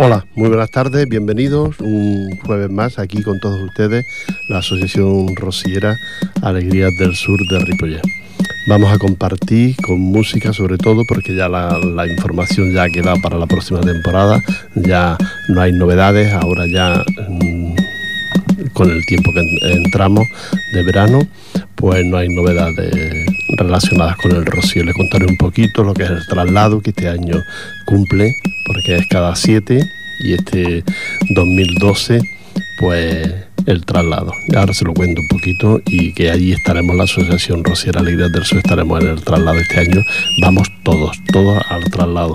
Hola, 0.00 0.24
muy 0.36 0.48
buenas 0.48 0.70
tardes, 0.70 1.08
bienvenidos 1.08 1.80
un 1.80 2.30
jueves 2.46 2.70
más 2.70 3.00
aquí 3.00 3.20
con 3.20 3.40
todos 3.40 3.60
ustedes, 3.60 4.06
la 4.48 4.58
Asociación 4.58 5.34
Rosiera 5.34 5.96
Alegrías 6.40 6.92
del 7.00 7.16
Sur 7.16 7.40
de 7.50 7.58
Ripollet. 7.58 8.02
Vamos 8.68 8.92
a 8.92 8.98
compartir 8.98 9.74
con 9.84 9.98
música 9.98 10.52
sobre 10.52 10.78
todo 10.78 11.02
porque 11.08 11.34
ya 11.34 11.48
la, 11.48 12.06
información 12.06 12.72
ya 12.72 12.84
ha 12.84 12.88
quedado 12.90 13.16
para 13.20 13.38
la 13.38 13.46
próxima 13.46 13.80
temporada, 13.80 14.40
ya 14.76 15.18
no 15.48 15.60
hay 15.60 15.72
novedades, 15.72 16.32
ahora 16.32 16.64
ya 16.72 17.04
mm, 17.28 17.74
con 18.74 18.90
el 18.92 19.04
tiempo 19.04 19.32
que 19.32 19.72
entramos 19.72 20.28
de 20.74 20.82
verano, 20.84 21.26
pues 21.74 22.04
no 22.06 22.18
hay 22.18 22.28
novedades 22.28 23.26
relacionadas 23.56 24.16
con 24.16 24.30
el 24.30 24.46
rocío. 24.46 24.84
Les 24.84 24.94
contaré 24.94 25.26
un 25.26 25.36
poquito 25.36 25.82
lo 25.82 25.92
que 25.92 26.04
es 26.04 26.10
el 26.10 26.26
traslado 26.26 26.80
que 26.80 26.90
este 26.90 27.08
año 27.08 27.42
cumple, 27.84 28.36
porque 28.66 28.96
es 28.96 29.06
cada 29.08 29.34
siete 29.34 29.80
y 30.20 30.34
este 30.34 30.84
2012 31.30 32.20
pues 32.78 33.34
el 33.66 33.84
traslado. 33.84 34.32
Ahora 34.56 34.72
se 34.72 34.84
lo 34.84 34.94
cuento 34.94 35.20
un 35.20 35.28
poquito 35.28 35.80
y 35.86 36.12
que 36.14 36.30
allí 36.30 36.52
estaremos 36.52 36.96
la 36.96 37.04
Asociación 37.04 37.64
Rociera 37.64 38.00
Alegría 38.00 38.28
del 38.28 38.44
Sur, 38.44 38.58
estaremos 38.58 39.02
en 39.02 39.08
el 39.10 39.22
traslado 39.22 39.58
este 39.58 39.80
año. 39.80 40.02
Vamos 40.40 40.68
todos, 40.84 41.16
todos 41.32 41.62
al 41.68 41.84
traslado. 41.90 42.34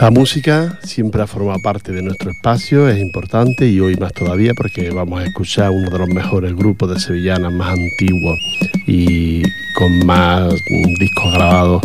La 0.00 0.10
música 0.10 0.78
siempre 0.82 1.22
ha 1.22 1.26
formado 1.26 1.60
parte 1.60 1.92
de 1.92 2.02
nuestro 2.02 2.30
espacio, 2.30 2.88
es 2.88 2.98
importante 2.98 3.68
y 3.68 3.80
hoy 3.80 3.96
más 3.96 4.12
todavía 4.12 4.54
porque 4.54 4.90
vamos 4.90 5.20
a 5.20 5.26
escuchar 5.26 5.70
uno 5.70 5.90
de 5.90 5.98
los 5.98 6.08
mejores 6.08 6.54
grupos 6.54 6.90
de 6.90 6.98
sevillanas 6.98 7.52
más 7.52 7.76
antiguos 7.76 8.38
y 8.86 9.42
con 9.74 10.06
más 10.06 10.54
discos 10.98 11.32
grabados 11.34 11.82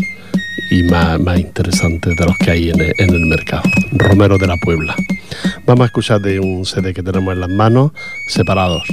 y 0.69 0.83
más, 0.83 1.19
interesantes 1.39 2.16
de 2.16 2.25
los 2.25 2.38
que 2.38 2.52
hay 2.52 2.69
en 2.69 3.09
el, 3.09 3.25
mercado. 3.25 3.63
Romero 3.91 4.38
de 4.38 4.47
la 4.47 4.58
Puebla. 4.58 4.95
Vamos 5.66 5.83
a 5.83 5.85
escuchar 5.85 6.22
de 6.22 6.39
un 6.39 6.66
CD 6.66 6.94
que 6.94 7.03
tenemos 7.03 7.33
en 7.33 7.39
las 7.39 7.49
manos, 7.49 7.91
separados. 8.27 8.83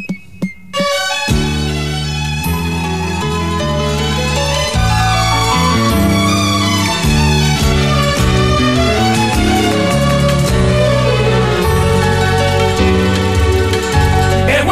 El 14.48 14.66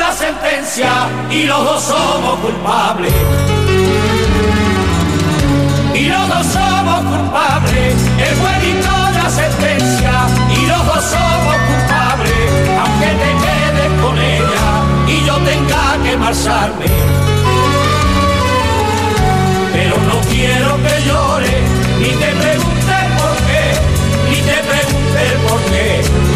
la 0.00 0.12
sentencia 0.12 0.90
y 1.30 1.44
los 1.44 1.64
dos 1.64 1.82
somos 1.82 2.38
culpables 2.40 3.12
y 6.00 6.08
los 6.08 6.28
dos 6.28 6.46
somos 6.46 7.00
culpables, 7.04 7.94
el 8.26 8.34
buenito 8.36 8.88
la 9.22 9.28
sentencia. 9.28 10.12
Y 10.56 10.66
los 10.66 10.78
somos 11.04 11.56
culpables, 11.68 12.46
aunque 12.82 13.10
te 13.22 13.30
quedes 13.44 13.90
con 14.02 14.18
ella. 14.18 14.68
Y 15.06 15.26
yo 15.26 15.34
tenga 15.50 16.02
que 16.02 16.16
marcharme. 16.16 16.86
Pero 19.74 19.96
no 20.08 20.20
quiero 20.30 20.76
que 20.84 20.94
llore, 21.06 21.56
ni 22.00 22.10
te 22.22 22.30
pregunte 22.42 22.96
por 23.18 23.36
qué, 23.48 23.64
ni 24.30 24.38
te 24.48 24.58
pregunte 24.70 25.22
por 25.46 25.60
qué. 25.70 26.29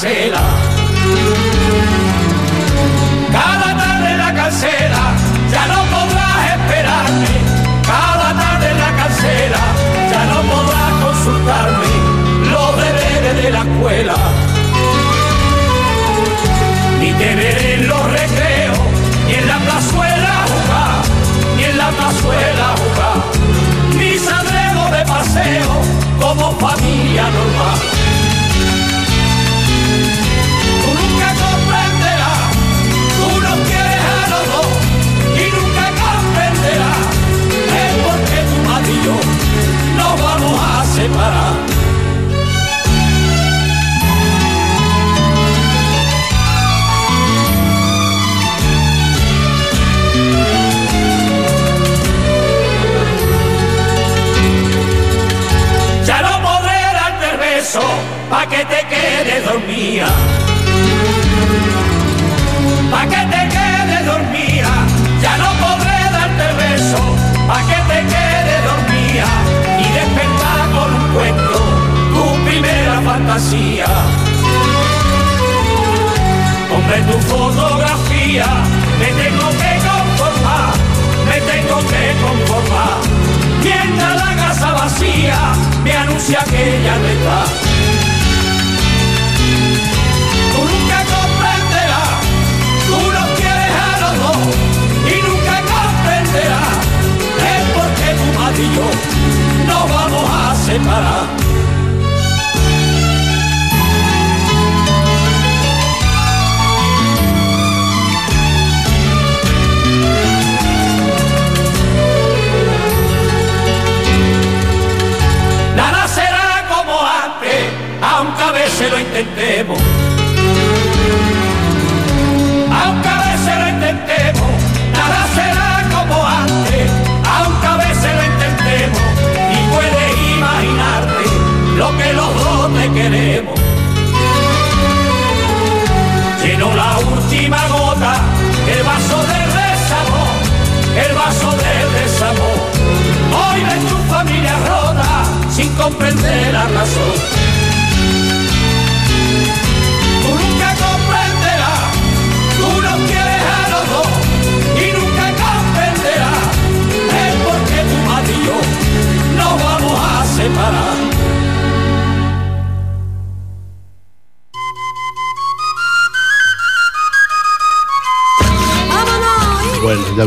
Cancela. 0.00 0.40
Cada 3.32 3.76
tarde 3.76 4.10
en 4.12 4.18
la 4.18 4.32
cancela, 4.32 5.04
ya 5.50 5.66
no 5.66 5.82
podrás 5.90 6.38
esperarme 6.56 7.28
ya 10.12 10.24
no 10.26 10.40
podrás 10.42 10.92
consultarme 11.02 11.86
los 12.52 12.76
deberes 12.76 13.42
de 13.42 13.50
la 13.50 13.58
escuela. 13.58 14.14
Ni 17.00 17.12
te 17.12 17.34
veré 17.34 17.74
en 17.74 17.88
los 17.88 18.02
recreos, 18.04 18.78
ni 19.26 19.34
en 19.34 19.48
la 19.48 19.58
plazuela 19.58 20.32
jugar, 20.52 21.02
ni 21.56 21.64
en 21.64 21.78
la 21.78 21.90
plazuela 21.90 22.66
jugar, 22.82 23.18
ni 23.98 24.18
saldremos 24.18 24.92
de 24.92 25.04
paseo 25.06 25.70
como 26.20 26.52
familia 26.58 27.24
normal. 27.30 27.97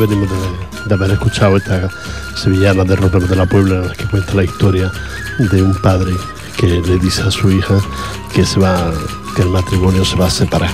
Venimos 0.02 0.30
de, 0.88 0.94
haber 0.96 1.12
escuchado 1.12 1.58
esta 1.58 1.88
sevillana 2.36 2.84
de 2.84 2.96
Romero 2.96 3.28
de 3.28 3.36
la 3.36 3.46
Puebla 3.46 3.82
la 3.82 3.94
que 3.94 4.06
cuenta 4.06 4.34
la 4.34 4.44
historia 4.44 4.92
de 5.38 5.62
un 5.62 5.76
padre 5.76 6.12
que 6.58 6.68
le 6.68 6.98
dice 6.98 7.22
a 7.22 7.30
su 7.30 7.52
hija 7.52 7.76
que 8.34 8.44
se 8.44 8.60
va, 8.60 8.92
que 9.36 9.44
el 9.44 9.50
matrimonio 9.50 10.04
se 10.04 10.16
va 10.16 10.26
a 10.26 10.32
separar. 10.32 10.72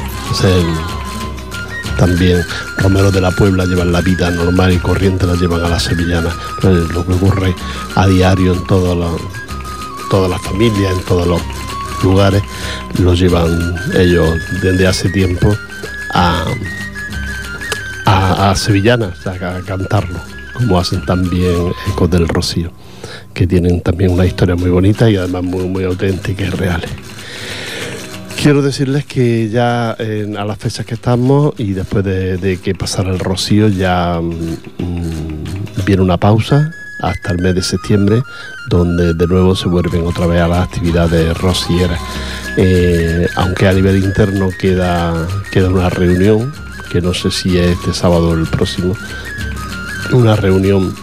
también 1.97 2.41
Romero 2.77 3.11
de 3.11 3.19
la 3.19 3.31
Puebla 3.31 3.65
llevan 3.65 3.91
la 3.91 3.99
vida 3.99 4.31
normal 4.31 4.71
y 4.71 4.77
corriente, 4.77 5.27
la 5.27 5.35
llevan 5.35 5.63
a 5.65 5.69
la 5.69 5.79
sevillana. 5.79 6.33
Lo 6.61 7.05
que 7.05 7.13
ocurre 7.13 7.53
a 7.95 8.07
diario 8.07 8.53
en 8.53 8.63
todas 8.65 8.97
las 8.97 10.41
familias, 10.41 10.93
en 10.93 11.03
todos 11.03 11.27
los 11.27 11.41
lugares, 12.01 12.43
lo 12.99 13.13
llevan 13.13 13.75
ellos 13.93 14.29
desde 14.61 14.87
hace 14.87 15.09
tiempo 15.09 15.53
a, 16.13 16.45
a, 18.17 18.55
sevillanas, 18.55 19.25
a, 19.27 19.61
cantarlo, 19.65 20.19
como 20.53 20.79
hacen 20.79 21.05
también 21.05 21.73
Ecos 21.87 22.09
del 22.09 22.27
Rocío, 22.27 22.71
que 23.33 23.47
tienen 23.47 23.81
también 23.81 24.11
una 24.11 24.25
historia 24.25 24.55
muy 24.55 24.69
bonita 24.69 25.09
y 25.09 25.15
además 25.15 25.43
muy, 25.43 25.65
muy 25.65 25.83
auténtica 25.83 26.43
y 26.43 26.49
real. 26.49 26.81
Quiero 28.41 28.61
decirles 28.61 29.05
que 29.05 29.49
ya 29.49 29.91
a 29.91 30.45
las 30.45 30.57
fechas 30.57 30.85
que 30.85 30.93
estamos 30.93 31.53
y 31.57 31.73
después 31.73 32.03
de, 32.03 32.59
que 32.63 32.75
pasara 32.75 33.09
el 33.09 33.19
rocío 33.19 33.67
ya 33.67 34.19
mm, 34.21 35.85
viene 35.85 36.01
una 36.03 36.17
pausa 36.17 36.71
hasta 37.01 37.31
el 37.31 37.39
mes 37.39 37.55
de 37.55 37.63
septiembre, 37.63 38.21
donde 38.69 39.13
de 39.13 39.27
nuevo 39.27 39.55
se 39.55 39.67
vuelven 39.67 40.05
otra 40.05 40.27
vez 40.27 40.41
a 40.41 40.47
las 40.47 40.67
actividades 40.67 41.35
rocieras. 41.37 41.99
Eh, 42.57 43.27
aunque 43.35 43.67
a 43.67 43.73
nivel 43.73 44.03
interno 44.03 44.49
queda, 44.59 45.27
queda 45.51 45.69
una 45.69 45.89
reunión, 45.89 46.51
que 46.91 47.01
no 47.01 47.13
sé 47.13 47.31
si 47.31 47.57
es 47.57 47.77
este 47.77 47.93
sábado 47.93 48.29
o 48.29 48.33
el 48.33 48.47
próximo, 48.47 48.95
una 50.11 50.35
reunión 50.35 50.95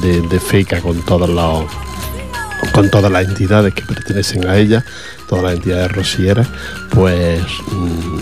de, 0.00 0.40
FECA 0.40 0.80
con 0.80 1.02
todas 1.02 1.28
las 1.28 1.64
con 2.72 2.88
todas 2.90 3.10
las 3.10 3.26
entidades 3.26 3.74
que 3.74 3.82
pertenecen 3.82 4.46
a 4.46 4.56
ella, 4.56 4.84
todas 5.28 5.44
las 5.44 5.54
entidades 5.54 5.90
rocieras, 5.92 6.48
pues 6.90 7.40
mm, 7.70 8.18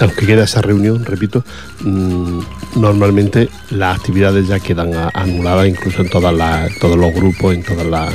aunque 0.00 0.26
queda 0.26 0.44
esa 0.44 0.60
reunión, 0.60 1.04
repito, 1.04 1.42
mm, 1.80 2.40
normalmente 2.76 3.48
las 3.70 3.96
actividades 3.98 4.46
ya 4.46 4.60
quedan 4.60 4.92
anuladas, 5.14 5.66
incluso 5.66 6.02
en 6.02 6.10
todas 6.10 6.34
todos 6.80 6.96
los 6.96 7.12
grupos, 7.12 7.54
en 7.54 7.62
todas 7.64 7.86
las 7.86 8.12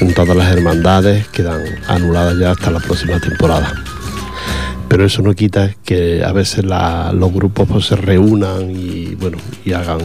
en 0.00 0.14
todas 0.14 0.36
las 0.36 0.50
hermandades, 0.52 1.26
quedan 1.28 1.62
anuladas 1.86 2.38
ya 2.38 2.52
hasta 2.52 2.70
la 2.70 2.80
próxima 2.80 3.20
temporada. 3.20 3.74
Pero 4.92 5.06
eso 5.06 5.22
no 5.22 5.32
quita 5.32 5.74
que 5.86 6.22
a 6.22 6.32
veces 6.32 6.66
los 6.66 7.32
grupos 7.32 7.66
pues, 7.66 7.86
se 7.86 7.96
reúnan 7.96 8.70
y 8.70 9.14
bueno 9.14 9.38
y 9.64 9.72
hagan 9.72 10.00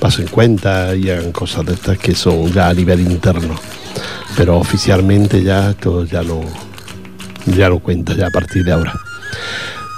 pasen 0.00 0.26
cuenta 0.26 0.96
y 0.96 1.10
hagan 1.10 1.30
cosas 1.30 1.64
de 1.64 1.74
estas 1.74 1.96
que 1.96 2.12
son 2.12 2.50
ya 2.52 2.68
a 2.68 2.74
nivel 2.74 3.02
interno. 3.02 3.54
Pero 4.36 4.58
oficialmente 4.58 5.44
ya 5.44 5.70
esto 5.70 6.04
ya 6.06 6.24
no 6.24 6.40
ya 7.46 7.68
no 7.68 7.78
cuenta 7.78 8.14
ya 8.14 8.26
a 8.26 8.30
partir 8.30 8.64
de 8.64 8.72
ahora 8.72 8.92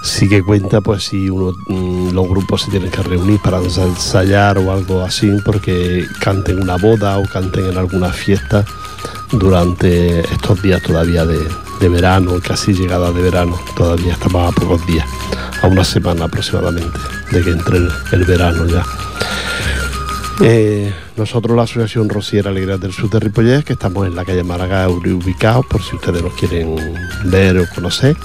sí 0.02 0.28
que 0.28 0.42
cuenta 0.42 0.82
pues 0.82 1.04
si 1.04 1.30
uno, 1.30 1.52
mm, 1.68 2.10
los 2.12 2.28
grupos 2.28 2.64
se 2.64 2.70
tienen 2.70 2.90
que 2.90 3.02
reunir 3.02 3.40
para 3.42 3.56
ensayar 3.56 4.58
o 4.58 4.70
algo 4.70 5.00
así 5.00 5.30
porque 5.42 6.04
canten 6.20 6.60
una 6.60 6.76
boda 6.76 7.16
o 7.16 7.26
canten 7.26 7.64
en 7.70 7.78
alguna 7.78 8.10
fiesta 8.12 8.62
durante 9.32 10.20
estos 10.20 10.60
días 10.62 10.82
todavía 10.82 11.24
de, 11.24 11.38
verano, 11.80 12.40
casi 12.42 12.72
llegada 12.72 13.12
de 13.12 13.22
verano, 13.22 13.58
todavía 13.76 14.14
estamos 14.14 14.52
a 14.52 14.60
pocos 14.60 14.86
días, 14.86 15.06
a 15.62 15.66
una 15.66 15.84
semana 15.84 16.24
aproximadamente 16.24 16.98
de 17.30 17.42
que 17.42 17.50
entre 17.50 17.78
el 18.12 18.24
verano 18.24 18.66
ya. 18.66 18.84
Eh, 20.40 20.92
nosotros, 21.16 21.56
la 21.56 21.62
Asociación 21.62 22.08
Rociera 22.08 22.50
Alegría 22.50 22.76
del 22.76 22.92
Sur 22.92 23.08
de 23.08 23.20
Ripollés, 23.20 23.64
que 23.64 23.74
estamos 23.74 24.06
en 24.06 24.16
la 24.16 24.24
calle 24.24 24.42
Málaga, 24.42 24.88
ubicados, 24.88 25.64
por 25.66 25.80
si 25.80 25.94
ustedes 25.94 26.22
nos 26.22 26.32
quieren 26.34 26.74
ver 27.26 27.56
o 27.58 27.68
conocer. 27.72 28.16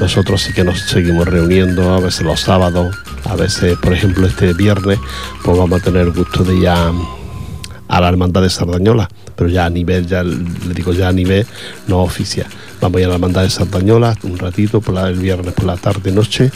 Nosotros 0.00 0.42
sí 0.42 0.52
que 0.52 0.64
nos 0.64 0.80
seguimos 0.80 1.28
reuniendo, 1.28 1.94
a 1.94 2.00
veces 2.00 2.22
los 2.22 2.40
sábados, 2.40 2.96
a 3.24 3.36
veces, 3.36 3.78
por 3.78 3.92
ejemplo, 3.92 4.26
este 4.26 4.52
viernes, 4.54 4.98
pues 5.44 5.56
vamos 5.56 5.80
a 5.80 5.84
tener 5.84 6.02
el 6.02 6.12
gusto 6.12 6.42
de 6.42 6.56
ir 6.56 6.68
a, 6.68 6.92
la 7.88 8.08
Hermandad 8.08 8.42
de 8.42 8.50
Sardañola, 8.50 9.08
pero 9.36 9.48
ya 9.48 9.66
a 9.66 9.70
nivel, 9.70 10.06
ya 10.06 10.24
le 10.24 10.74
digo 10.74 10.92
ya 10.92 11.08
a 11.08 11.12
nivel 11.12 11.46
no 11.86 12.00
oficial. 12.02 12.48
Vamos 12.82 12.98
a 12.98 13.00
ir 13.02 13.06
la 13.06 13.14
Hermandad 13.14 13.42
de 13.44 13.50
Sardañola 13.50 14.16
un 14.24 14.36
ratito, 14.36 14.80
por 14.80 14.98
el 14.98 15.16
viernes 15.16 15.54
por 15.54 15.66
la 15.66 15.76
tarde, 15.76 16.10
noche, 16.10 16.50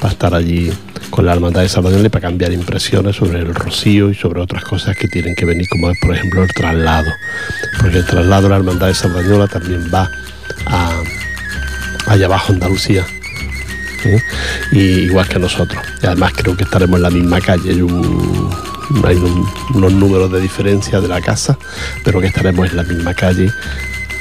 para 0.00 0.14
estar 0.14 0.34
allí 0.34 0.72
con 1.10 1.26
la 1.26 1.34
Hermandad 1.34 1.60
de 1.60 1.68
Salvador 1.68 2.10
para 2.10 2.22
cambiar 2.22 2.50
impresiones 2.50 3.16
sobre 3.16 3.40
el 3.40 3.54
rocío 3.54 4.08
y 4.08 4.14
sobre 4.14 4.40
otras 4.40 4.64
cosas 4.64 4.96
que 4.96 5.06
tienen 5.06 5.34
que 5.34 5.44
venir, 5.44 5.68
como 5.68 5.90
es 5.90 5.98
por 6.00 6.14
ejemplo 6.14 6.42
el 6.42 6.48
traslado. 6.54 7.10
Porque 7.78 7.98
el 7.98 8.06
traslado 8.06 8.44
de 8.44 8.48
la 8.48 8.56
Hermandad 8.56 8.86
de 8.86 8.94
Salvañola 8.94 9.48
también 9.48 9.90
va 9.92 10.10
a, 10.64 11.02
allá 12.06 12.24
abajo 12.24 12.54
Andalucía. 12.54 13.04
¿eh? 14.06 14.22
Y 14.72 14.78
igual 14.78 15.28
que 15.28 15.38
nosotros. 15.38 15.84
Y 16.02 16.06
además 16.06 16.32
creo 16.34 16.56
que 16.56 16.64
estaremos 16.64 16.96
en 16.96 17.02
la 17.02 17.10
misma 17.10 17.38
calle. 17.42 17.72
Hay 17.72 19.16
unos 19.74 19.92
números 19.92 20.32
de 20.32 20.40
diferencia 20.40 21.02
de 21.02 21.08
la 21.08 21.20
casa, 21.20 21.58
pero 22.02 22.18
que 22.18 22.28
estaremos 22.28 22.70
en 22.70 22.76
la 22.78 22.82
misma 22.82 23.12
calle 23.12 23.52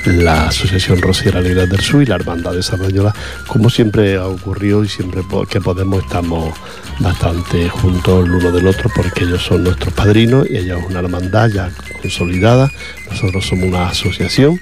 la 0.07 0.47
Asociación 0.47 1.01
Rociera 1.01 1.39
Alegría 1.39 1.65
del 1.65 1.79
Sur 1.79 2.03
y 2.03 2.05
la 2.05 2.15
Hermandad 2.15 2.53
de 2.53 2.61
Sardañola, 2.61 3.13
como 3.47 3.69
siempre 3.69 4.15
ha 4.15 4.27
ocurrido 4.27 4.83
y 4.83 4.87
siempre 4.87 5.21
que 5.49 5.61
podemos 5.61 6.03
estamos 6.03 6.53
bastante 6.99 7.67
juntos 7.69 8.25
el 8.25 8.31
uno 8.31 8.51
del 8.51 8.67
otro 8.67 8.89
porque 8.95 9.23
ellos 9.23 9.43
son 9.43 9.63
nuestros 9.63 9.93
padrinos 9.93 10.47
y 10.49 10.57
ella 10.57 10.77
es 10.77 10.85
una 10.85 10.99
hermandad 10.99 11.49
ya 11.49 11.71
consolidada, 12.01 12.69
nosotros 13.09 13.45
somos 13.45 13.65
una 13.65 13.87
asociación 13.87 14.59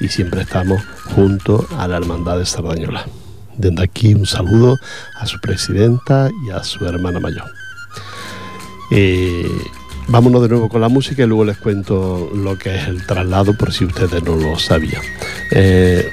y 0.00 0.08
siempre 0.08 0.42
estamos 0.42 0.82
juntos 1.14 1.66
a 1.76 1.88
la 1.88 1.96
Hermandad 1.96 2.38
de 2.38 2.46
Sardañola. 2.46 3.06
Desde 3.56 3.82
aquí 3.82 4.14
un 4.14 4.26
saludo 4.26 4.78
a 5.18 5.26
su 5.26 5.40
presidenta 5.40 6.30
y 6.46 6.50
a 6.50 6.62
su 6.62 6.84
hermana 6.86 7.20
mayor. 7.20 7.50
Eh, 8.90 9.48
Vámonos 10.06 10.42
de 10.42 10.48
nuevo 10.48 10.68
con 10.68 10.80
la 10.80 10.88
música 10.88 11.22
y 11.22 11.26
luego 11.26 11.44
les 11.44 11.56
cuento 11.56 12.30
lo 12.34 12.58
que 12.58 12.76
es 12.76 12.88
el 12.88 13.06
traslado 13.06 13.56
por 13.56 13.72
si 13.72 13.84
ustedes 13.84 14.22
no 14.22 14.36
lo 14.36 14.58
sabían. 14.58 15.02
Eh, 15.50 16.06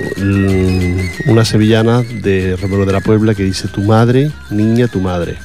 una 1.27 1.43
sevillana 1.43 2.01
de 2.01 2.55
Romero 2.55 2.85
de 2.85 2.93
la 2.93 3.01
Puebla 3.01 3.35
que 3.35 3.43
dice 3.43 3.67
tu 3.67 3.81
madre, 3.81 4.31
niña, 4.49 4.87
tu 4.87 5.01
madre. 5.01 5.37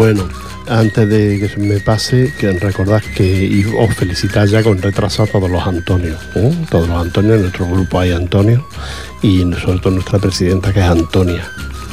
Bueno, 0.00 0.26
antes 0.66 1.08
de 1.10 1.38
que 1.38 1.48
se 1.50 1.60
me 1.60 1.78
pase, 1.78 2.32
recordad 2.58 3.02
que 3.14 3.66
os 3.76 3.94
felicitar 3.94 4.48
ya 4.48 4.62
con 4.62 4.80
retraso 4.80 5.24
a 5.24 5.26
todos 5.26 5.50
los 5.50 5.62
Antonios. 5.66 6.18
¿eh? 6.36 6.54
Todos 6.70 6.88
los 6.88 7.02
Antonios, 7.02 7.36
en 7.36 7.42
nuestro 7.42 7.66
grupo 7.66 8.00
hay 8.00 8.12
Antonio 8.12 8.66
y 9.20 9.40
sobre 9.62 9.78
todo 9.80 9.90
nuestra 9.92 10.18
presidenta 10.18 10.72
que 10.72 10.80
es 10.80 10.86
Antonia. 10.86 11.46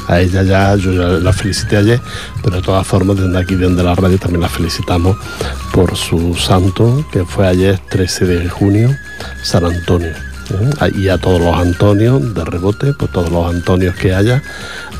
A 0.07 0.19
ella 0.19 0.43
ya, 0.43 0.75
yo 0.75 0.93
ya 0.93 1.19
la 1.19 1.33
felicité 1.33 1.77
ayer, 1.77 1.99
pero 2.41 2.57
de 2.57 2.61
todas 2.61 2.87
formas 2.87 3.17
desde 3.17 3.37
aquí, 3.37 3.55
desde 3.55 3.83
la 3.83 3.95
radio, 3.95 4.17
también 4.17 4.41
la 4.41 4.49
felicitamos 4.49 5.17
por 5.73 5.95
su 5.95 6.35
santo, 6.35 7.05
que 7.11 7.25
fue 7.25 7.47
ayer 7.47 7.79
13 7.89 8.25
de 8.25 8.49
junio, 8.49 8.95
San 9.43 9.65
Antonio. 9.65 10.11
¿eh? 10.11 10.91
Y 10.95 11.09
a 11.09 11.17
todos 11.17 11.41
los 11.41 11.55
Antonios 11.55 12.33
de 12.33 12.45
rebote, 12.45 12.93
pues 12.93 13.11
todos 13.11 13.29
los 13.31 13.53
Antonios 13.53 13.95
que 13.95 14.13
haya 14.13 14.41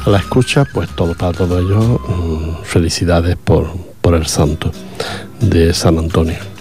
a 0.05 0.09
la 0.09 0.17
escucha, 0.17 0.65
pues 0.65 0.89
todo 0.89 1.13
para 1.13 1.33
todos 1.33 1.63
ellos, 1.63 1.99
mm, 2.07 2.63
felicidades 2.63 3.37
por, 3.37 3.67
por 4.01 4.13
el 4.15 4.27
santo 4.27 4.71
de 5.39 5.73
San 5.73 5.97
Antonio. 5.97 6.56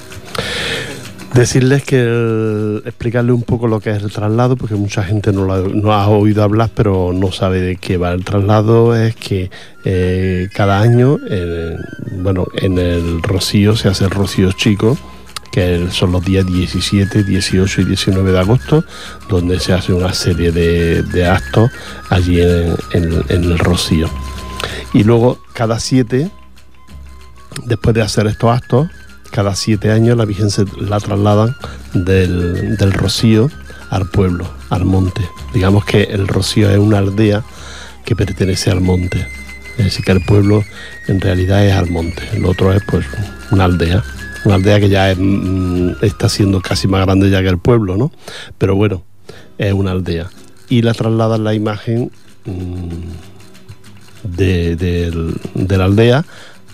Decirles 1.35 1.83
que 1.83 2.00
el- 2.00 2.83
explicarle 2.87 3.33
un 3.33 3.42
poco 3.42 3.66
lo 3.68 3.78
que 3.80 3.90
es 3.90 4.02
el 4.02 4.11
traslado, 4.11 4.56
porque 4.56 4.75
mucha 4.75 5.02
gente 5.02 5.33
no, 5.33 5.52
ha- 5.92 6.09
oído 6.09 6.42
hablar, 6.42 6.71
pero 6.75 7.12
no 7.12 7.30
sabe 7.30 7.61
de 7.61 7.76
qué 7.76 7.99
va. 7.99 8.12
El 8.12 8.25
traslado 8.25 8.97
es 8.97 9.14
que 9.16 9.50
eh, 9.85 10.49
cada 10.54 10.80
año, 10.80 11.18
bueno, 12.23 12.47
en 12.54 12.78
el 12.78 13.23
Rocío 13.23 13.76
se 13.76 13.88
hace 13.88 14.04
el 14.04 14.11
Rocío 14.11 14.50
Chico, 14.52 14.97
que 15.52 15.88
son 15.90 16.12
los 16.12 16.25
días 16.25 16.47
17, 16.47 17.23
18 17.25 17.80
y 17.83 17.85
19 17.85 18.33
de 18.33 18.38
agosto, 18.38 18.85
donde 19.28 19.61
se 19.61 19.73
hace 19.75 19.92
una 19.92 20.14
serie 20.14 20.52
de, 20.52 21.26
actos 21.28 21.71
allí 22.09 22.40
en, 22.40 22.75
en- 22.92 23.23
en 23.28 23.45
el 23.45 23.59
Rocío. 23.59 24.09
Y 24.95 25.04
luego, 25.04 25.38
cada 25.52 25.78
siete, 25.80 26.30
después 27.66 27.95
de 27.95 28.02
hacer 28.02 28.26
estos 28.26 28.50
actos, 28.56 28.88
cada 29.30 29.54
siete 29.54 29.90
años 29.90 30.16
la 30.16 30.25
Virgen 30.25 30.50
se 30.50 30.64
la 30.78 31.00
trasladan 31.00 31.54
del, 31.95 32.76
del 32.76 32.92
Rocío 32.92 33.50
al 33.90 34.09
pueblo, 34.09 34.49
al 34.71 34.85
monte. 34.85 35.23
Digamos 35.54 35.85
que 35.85 36.04
el 36.04 36.28
Rocío 36.28 36.71
es 36.71 36.78
una 36.78 36.99
aldea 36.99 37.45
que 38.04 38.16
pertenece 38.16 38.71
al 38.71 38.80
monte. 38.80 39.26
Es 39.78 39.85
decir, 39.85 40.04
que 40.04 40.12
el 40.12 40.23
pueblo 40.23 40.64
en 41.06 41.21
realidad 41.21 41.66
es 41.66 41.75
al 41.75 41.90
monte. 41.90 42.23
El 42.33 42.47
otro 42.47 42.73
es 42.73 42.83
pues 42.88 43.06
una 43.50 43.64
aldea. 43.64 44.02
Una 44.45 44.54
aldea 44.54 44.80
que 44.80 44.88
ya 44.88 45.14
mm, 45.16 45.97
está 46.02 46.28
siendo 46.28 46.61
casi 46.61 46.88
más 46.88 47.04
grande 47.04 47.30
ya 47.30 47.42
que 47.42 47.49
el 47.49 47.59
pueblo, 47.59 47.97
¿no? 47.97 48.12
Pero 48.59 48.75
bueno, 48.76 49.02
es 49.59 49.73
una 49.73 49.90
aldea. 49.90 50.30
Y 50.68 50.83
la 50.83 50.95
trasladan 50.95 51.45
la 51.45 51.54
imagen 51.54 52.11
mm, 52.45 52.88
de 54.25 55.76
la 55.76 55.85
aldea 55.85 56.25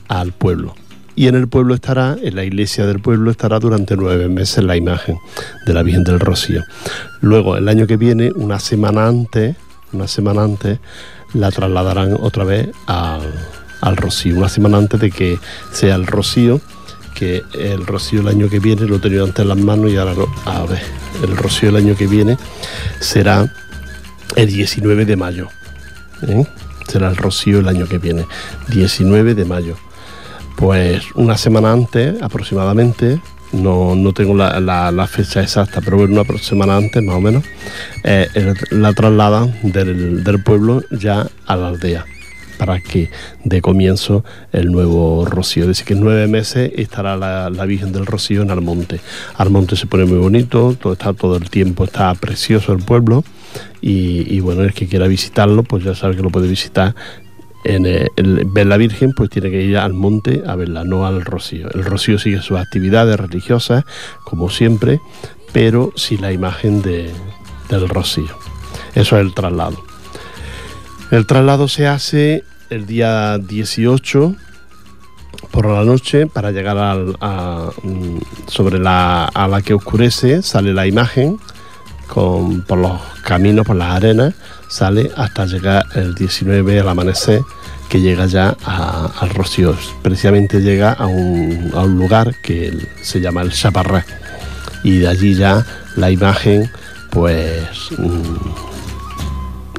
al 0.09 0.33
pueblo. 0.33 0.75
Y 1.15 1.27
en 1.29 1.35
el 1.35 1.47
pueblo 1.49 1.75
estará, 1.75 2.17
en 2.23 2.35
la 2.37 2.45
iglesia 2.45 2.87
del 2.87 3.01
pueblo 3.01 3.31
estará 3.31 3.59
durante 3.59 3.97
nueve 3.97 4.29
meses 4.29 4.65
la 4.65 4.77
imagen 4.77 5.19
de 5.67 5.75
la 5.75 5.83
Virgen 5.83 6.05
del 6.05 6.19
Rocío. 6.21 6.63
Luego, 7.21 7.57
el 7.57 7.69
año 7.69 7.87
que 7.87 7.97
viene, 7.99 8.31
una 8.35 8.59
semana 8.59 9.07
antes, 9.09 9.57
una 9.93 10.09
semana 10.09 10.43
antes, 10.43 10.79
la 11.35 11.51
trasladarán 11.51 12.17
otra 12.19 12.45
vez 12.45 12.69
al, 12.87 13.97
Rocío. 13.97 14.37
Una 14.39 14.49
semana 14.49 14.79
antes 14.79 15.01
de 15.01 15.11
que 15.11 15.39
sea 15.73 15.97
el 15.97 16.07
Rocío, 16.07 16.61
que 17.15 17.43
el 17.59 17.87
Rocío 17.87 18.21
el 18.21 18.29
año 18.29 18.49
que 18.49 18.59
viene, 18.59 18.87
lo 18.87 18.99
tenido 18.99 19.25
antes 19.25 19.41
en 19.43 19.49
las 19.49 19.59
manos 19.59 19.91
y 19.91 19.97
ahora 19.99 20.15
lo- 20.15 20.33
a 20.47 20.65
ver, 20.65 20.81
el 21.23 21.37
Rocío 21.37 21.69
el 21.69 21.77
año 21.77 21.95
que 21.95 22.07
viene 22.07 22.39
será 23.01 23.53
el 24.37 24.47
19 24.47 25.05
de 25.05 25.17
mayo. 25.17 25.49
¿eh? 26.23 26.47
Será 26.89 27.09
el 27.11 27.17
Rocío 27.17 27.59
el 27.59 27.69
año 27.69 27.87
que 27.87 27.99
viene, 27.99 28.25
19 28.69 29.35
de 29.35 29.45
mayo. 29.45 29.77
Pues 30.63 31.03
una 31.17 31.37
semana 31.37 31.73
antes 31.73 32.23
aproximadamente, 32.23 33.19
no, 33.51 33.97
no 33.97 34.13
tengo 34.13 34.37
la, 34.37 35.07
fecha 35.11 35.43
exacta, 35.43 35.81
pero 35.81 35.97
una 35.97 36.23
semana 36.39 36.77
antes 36.77 37.03
más 37.03 37.17
o 37.17 37.21
menos, 37.21 37.43
eh, 38.05 38.29
la 38.71 38.93
trasladan 38.93 39.53
del, 39.65 40.41
pueblo 40.45 40.85
ya 40.93 41.27
a 41.47 41.57
la 41.57 41.67
aldea 41.67 42.07
para 42.59 42.79
que 42.79 43.11
dé 43.43 43.61
comienzo 43.61 44.25
el 44.53 44.71
nuevo 44.71 45.25
rocío. 45.25 45.65
Es 45.65 45.69
decir, 45.69 45.85
que 45.85 45.95
en 45.95 46.01
nueve 46.01 46.29
meses 46.29 46.71
estará 46.77 47.17
la, 47.17 47.51
la 47.51 47.67
Virgen 47.67 47.93
del 47.93 48.07
Rocío 48.07 48.43
en 48.43 48.53
Almonte. 48.53 49.01
Almonte 49.39 49.75
se 49.75 49.87
pone 49.87 50.05
muy 50.05 50.19
bonito, 50.19 50.77
todo, 50.81 50.93
está, 50.93 51.13
todo 51.13 51.39
el 51.39 51.51
tiempo 51.51 51.83
está 51.83 52.15
precioso 52.15 52.73
el 52.73 52.85
pueblo 52.85 53.25
y, 53.81 54.33
y 54.33 54.39
bueno, 54.39 54.63
el 54.63 54.75
que 54.75 54.87
quiera 54.87 55.09
visitarlo, 55.09 55.65
pues 55.65 55.83
ya 55.83 55.97
sabe 55.97 56.15
que 56.15 56.23
lo 56.23 56.31
puede 56.31 56.47
visitar 56.47 56.95
eh, 57.65 58.09
ver 58.17 58.67
la 58.67 58.77
Virgen, 58.77 59.13
pues 59.13 59.31
tiene 59.31 59.51
que 59.51 59.63
ir 59.63 59.79
al 59.79 59.93
monte 59.93 60.43
a 60.47 60.57
verla, 60.57 60.85
no 60.85 61.07
al 61.07 61.25
Rocío. 61.25 61.69
El 61.73 61.85
Rocío 61.85 62.19
sigue 62.19 62.41
sus 62.43 62.59
actividades 62.59 63.19
religiosas, 63.19 63.85
como 64.25 64.51
siempre, 64.51 65.01
pero 65.53 65.93
sin 65.97 66.21
la 66.23 66.33
imagen 66.33 66.83
de- 66.83 67.11
del 67.69 67.89
Rocío. 67.89 68.37
Eso 68.95 69.17
es 69.19 69.23
el 69.27 69.35
traslado. 69.35 69.83
El 71.11 71.27
traslado 71.27 71.69
se 71.69 71.87
hace 71.87 72.43
el 72.71 72.87
día 72.87 73.39
18 73.39 74.35
por 75.51 75.67
la 75.67 75.85
noche 75.85 76.27
para 76.27 76.51
llegar 76.51 76.79
al- 76.79 77.17
mm, 77.83 78.19
sobre 78.47 78.79
la, 78.79 79.27
a 79.27 79.49
la 79.49 79.61
que 79.63 79.75
oscurece, 79.75 80.43
sale 80.43 80.73
la 80.73 80.87
imagen 80.87 81.39
con, 82.13 82.61
por 82.61 82.77
los 82.77 83.01
caminos, 83.23 83.67
por 83.67 83.75
las 83.77 83.97
arenas, 83.97 84.35
sale 84.69 85.11
hasta 85.17 85.47
llegar 85.47 85.87
el 85.95 86.15
19 86.15 86.81
al 86.81 86.89
amanecer, 86.91 87.41
que 87.89 88.03
llega 88.03 88.27
ya 88.27 88.55
al 88.67 89.31
Rocío. 89.31 89.75
Precisamente 90.03 90.61
llega 90.61 90.93
a 90.93 91.07
un, 91.07 91.71
lugar 91.97 92.35
que 92.43 92.87
se 93.01 93.23
llama 93.23 93.41
el 93.41 93.51
Chaparrá 93.51 94.05
y 94.85 94.99
de 94.99 95.09
allí 95.09 95.35
ya 95.35 95.65
la 95.97 96.11
imagen 96.11 96.71
pues 97.11 97.63
mm, 97.97 98.37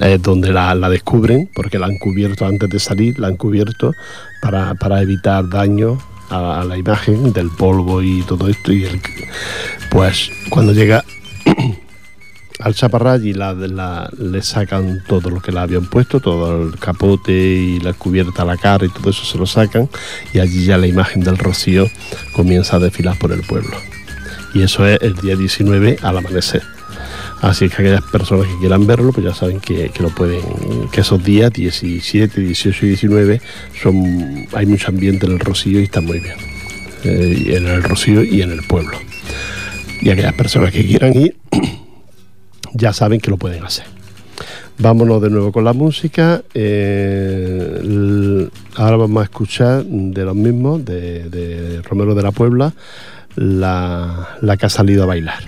es 0.02 0.20
donde 0.20 0.52
la, 0.52 0.74
descubren 0.90 1.48
porque 1.54 1.78
la 1.78 1.86
han 1.86 2.00
cubierto 2.00 2.48
antes 2.48 2.68
de 2.68 2.80
salir, 2.80 3.20
la 3.20 3.28
han 3.28 3.38
cubierto 3.38 3.94
para, 4.42 4.74
para 4.74 5.04
evitar 5.04 5.48
daño 5.48 6.00
a, 6.32 6.64
la 6.68 6.78
imagen 6.80 7.32
del 7.32 7.52
polvo 7.52 8.02
y 8.02 8.24
todo 8.24 8.48
esto 8.48 8.72
y 8.74 8.86
el, 8.86 9.00
pues 9.92 10.32
cuando 10.50 10.74
llega 10.74 11.04
al 12.64 12.76
chaparral 12.76 13.26
y 13.26 13.34
la, 13.34 14.10
le 14.18 14.42
sacan 14.42 15.04
todo 15.06 15.30
lo 15.30 15.42
que 15.42 15.52
le 15.52 15.60
habían 15.60 15.86
puesto, 15.86 16.22
todo 16.22 16.64
el 16.64 16.80
capote 16.80 17.34
y 17.34 17.80
la 17.82 17.92
cubierta, 17.92 18.46
la 18.46 18.56
cara 18.56 18.86
y 18.86 18.90
todo 18.90 19.10
eso 19.10 19.26
se 19.26 19.38
lo 19.38 19.46
sacan 19.46 19.90
y 20.34 20.40
allí 20.40 20.66
ya 20.66 20.78
la 20.78 20.88
imagen 20.88 21.24
del 21.24 21.38
rocío 21.38 21.90
comienza 22.34 22.78
a 22.78 22.80
desfilar 22.80 23.18
por 23.18 23.34
el 23.34 23.42
pueblo. 23.42 23.76
Y 24.54 24.62
eso 24.62 24.88
es 24.88 25.02
el 25.02 25.16
día 25.16 25.36
19 25.36 25.98
al 26.02 26.18
amanecer. 26.18 26.62
Así 27.42 27.68
que 27.68 27.76
aquellas 27.76 28.04
personas 28.04 28.48
que 28.48 28.58
quieran 28.60 28.88
verlo, 28.88 29.12
pues 29.12 29.26
ya 29.26 29.34
saben 29.34 29.60
que, 29.60 29.92
lo 30.00 30.08
pueden, 30.10 30.42
que 30.94 31.02
esos 31.02 31.22
días 31.22 31.52
17, 31.52 32.40
18 32.40 32.86
y 32.86 32.90
19 32.90 33.42
son, 33.82 34.48
hay 34.54 34.66
mucho 34.66 34.88
ambiente 34.88 35.26
en 35.26 35.34
el 35.34 35.40
Rocío 35.42 35.82
y 35.82 35.84
está 35.84 36.00
muy 36.00 36.20
bien. 36.20 36.36
Eh, 37.04 37.58
en 37.58 37.68
el 37.68 37.84
Rocío 37.84 38.24
y 38.24 38.42
en 38.42 38.52
el 38.52 38.64
pueblo. 38.64 38.98
Y 40.02 40.10
aquellas 40.10 40.34
personas 40.36 40.72
que 40.72 40.86
quieran 40.86 41.14
ir, 41.20 41.36
ya 42.74 42.94
saben 42.94 43.20
que 43.20 43.32
lo 43.32 43.38
pueden 43.38 43.64
hacer. 43.64 43.86
Vámonos 44.78 45.22
de 45.22 45.30
nuevo 45.30 45.52
con 45.52 45.64
la 45.64 45.74
música. 45.74 46.42
Eh, 46.54 48.50
ahora 48.76 48.98
vamos 48.98 49.22
a 49.22 49.26
escuchar 49.26 49.86
de 49.86 50.26
los 50.26 50.36
mismos, 50.36 50.84
de, 50.84 51.82
Romero 51.84 52.16
de 52.16 52.24
la 52.24 52.32
Puebla, 52.32 52.74
la, 53.36 54.38
la 54.42 54.58
que 54.58 54.66
ha 54.66 54.70
salido 54.70 55.04
a 55.04 55.06
bailar. 55.06 55.44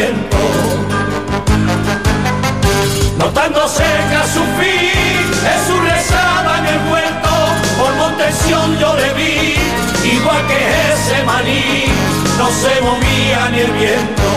Viento. 0.00 0.36
Notando 3.18 3.68
cerca 3.68 4.26
su 4.34 4.42
fin, 4.58 5.24
Jesús 5.46 5.80
rezaba 5.92 6.58
en 6.58 6.66
el 6.66 6.80
huerto, 6.90 7.32
por 7.78 7.92
Montesión 7.96 8.78
yo 8.78 8.94
le 8.94 9.12
vi, 9.14 9.56
igual 10.16 10.42
que 10.46 10.60
ese 10.92 11.22
maní, 11.24 11.84
no 12.38 12.46
se 12.62 12.80
movía 12.80 13.48
ni 13.52 13.58
el 13.60 13.72
viento. 13.72 14.30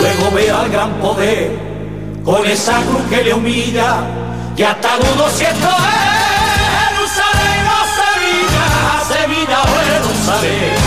Luego 0.00 0.30
ve 0.34 0.50
al 0.50 0.68
gran 0.68 0.92
poder, 1.00 1.50
con 2.24 2.44
esa 2.46 2.76
cruz 2.82 3.02
que 3.08 3.24
le 3.24 3.32
humilla, 3.32 3.90
que 4.56 4.66
hasta 4.66 4.96
dudo 4.98 5.30
si 5.30 5.44
esto 5.44 5.68
es 5.68 6.06
Jerusalén 6.78 7.64
o 7.76 7.82
Sevilla, 8.00 8.66
Sevilla 9.12 9.58
o 9.62 9.68
Jerusalén. 9.90 10.85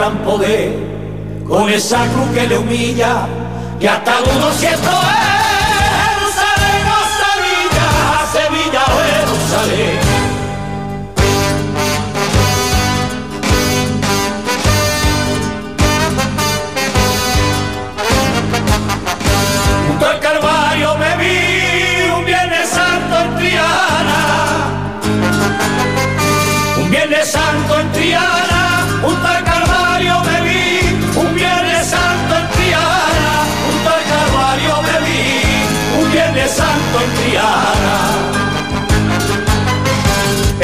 Gran 0.00 0.16
poder 0.24 0.72
con 1.46 1.68
esa 1.68 1.98
cruz 2.06 2.30
que 2.32 2.46
le 2.46 2.56
humilla, 2.56 3.26
que 3.78 3.86
hasta 3.86 4.16
dudo 4.20 4.50
si 4.58 4.64
esto 4.64 4.90
es 4.90 5.29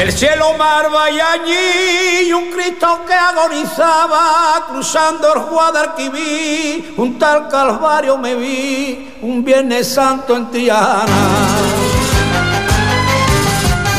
el 0.07 0.13
cielo 0.13 0.53
mar 0.57 0.85
allí 0.85 2.29
y 2.29 2.31
un 2.31 2.49
Cristo 2.49 3.01
que 3.05 3.13
agonizaba 3.13 4.65
cruzando 4.69 5.33
el 5.33 5.41
Guadalquivir, 5.41 6.93
un 6.95 7.19
tal 7.19 7.49
Calvario 7.49 8.17
me 8.17 8.35
vi 8.35 9.17
un 9.21 9.43
Viernes 9.43 9.89
Santo 9.89 10.37
en 10.37 10.49
Triana. 10.49 11.05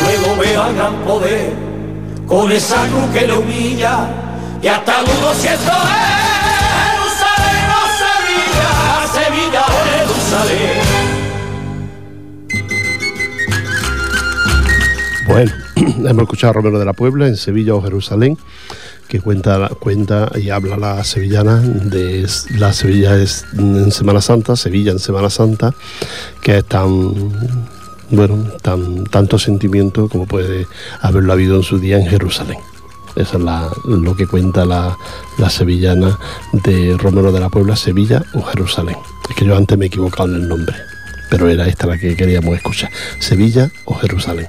Luego 0.03 0.37
veo 0.41 0.63
al 0.63 0.75
gran 0.75 0.95
poder 1.05 1.53
con 2.27 2.51
esa 2.53 2.87
cruz 2.87 3.11
que 3.13 3.27
le 3.27 3.35
humilla 3.35 4.09
y 4.63 4.67
hasta 4.67 5.03
dudo 5.03 5.35
si 5.35 5.49
esto 5.49 5.71
es 5.71 5.79
Jerusalén 6.89 7.71
o 7.77 7.85
Sevilla, 8.01 8.71
Sevilla 9.13 9.65
Jerusalén. 9.91 11.09
Bueno, 15.27 15.68
hemos 16.05 16.23
escuchado 16.23 16.51
a 16.51 16.55
Romero 16.55 16.79
de 16.79 16.85
la 16.85 16.93
Puebla 16.93 17.27
en 17.27 17.37
Sevilla 17.37 17.75
o 17.75 17.83
Jerusalén, 17.83 18.39
que 19.09 19.21
cuenta, 19.21 19.69
cuenta 19.81 20.31
y 20.37 20.51
habla 20.51 20.77
la 20.77 21.05
sevillana 21.05 21.61
de 21.61 22.27
la 22.57 22.73
Sevilla 22.73 23.17
en 23.17 23.93
Semana 23.93 24.21
Santa, 24.21 24.57
Sevilla 24.57 24.93
en 24.93 24.99
Semana 24.99 25.31
Santa, 25.31 25.75
que 26.43 26.59
es 26.59 26.65
tan 26.65 27.15
bueno, 28.11 28.37
tan, 28.63 29.05
tanto 29.05 29.39
sentimiento 29.39 30.09
como 30.09 30.27
puede 30.27 30.67
haberlo 31.01 31.33
habido 31.33 31.57
en 31.57 31.63
su 31.63 31.79
día 31.79 31.99
en 31.99 32.07
Jerusalén. 32.07 32.59
Eso 33.17 33.39
es 33.39 33.85
lo 33.85 34.15
que 34.15 34.27
cuenta 34.27 34.65
la, 34.65 34.97
sevillana 35.49 36.19
de 36.53 36.97
Romero 36.97 37.33
de 37.33 37.41
la 37.41 37.49
Puebla, 37.49 37.77
Sevilla 37.77 38.23
o 38.35 38.43
Jerusalén. 38.43 38.97
Es 39.29 39.37
que 39.37 39.45
yo 39.45 39.57
antes 39.57 39.77
me 39.77 39.87
he 39.87 39.89
equivocado 39.89 40.29
en 40.29 40.43
el 40.43 40.49
nombre, 40.49 40.77
pero 41.29 41.49
era 41.49 41.67
esta 41.67 41.87
la 41.87 41.99
que 41.99 42.17
queríamos 42.17 42.57
escuchar, 42.57 42.91
Sevilla 43.19 43.71
o 43.87 43.95
Jerusalén. 43.95 44.47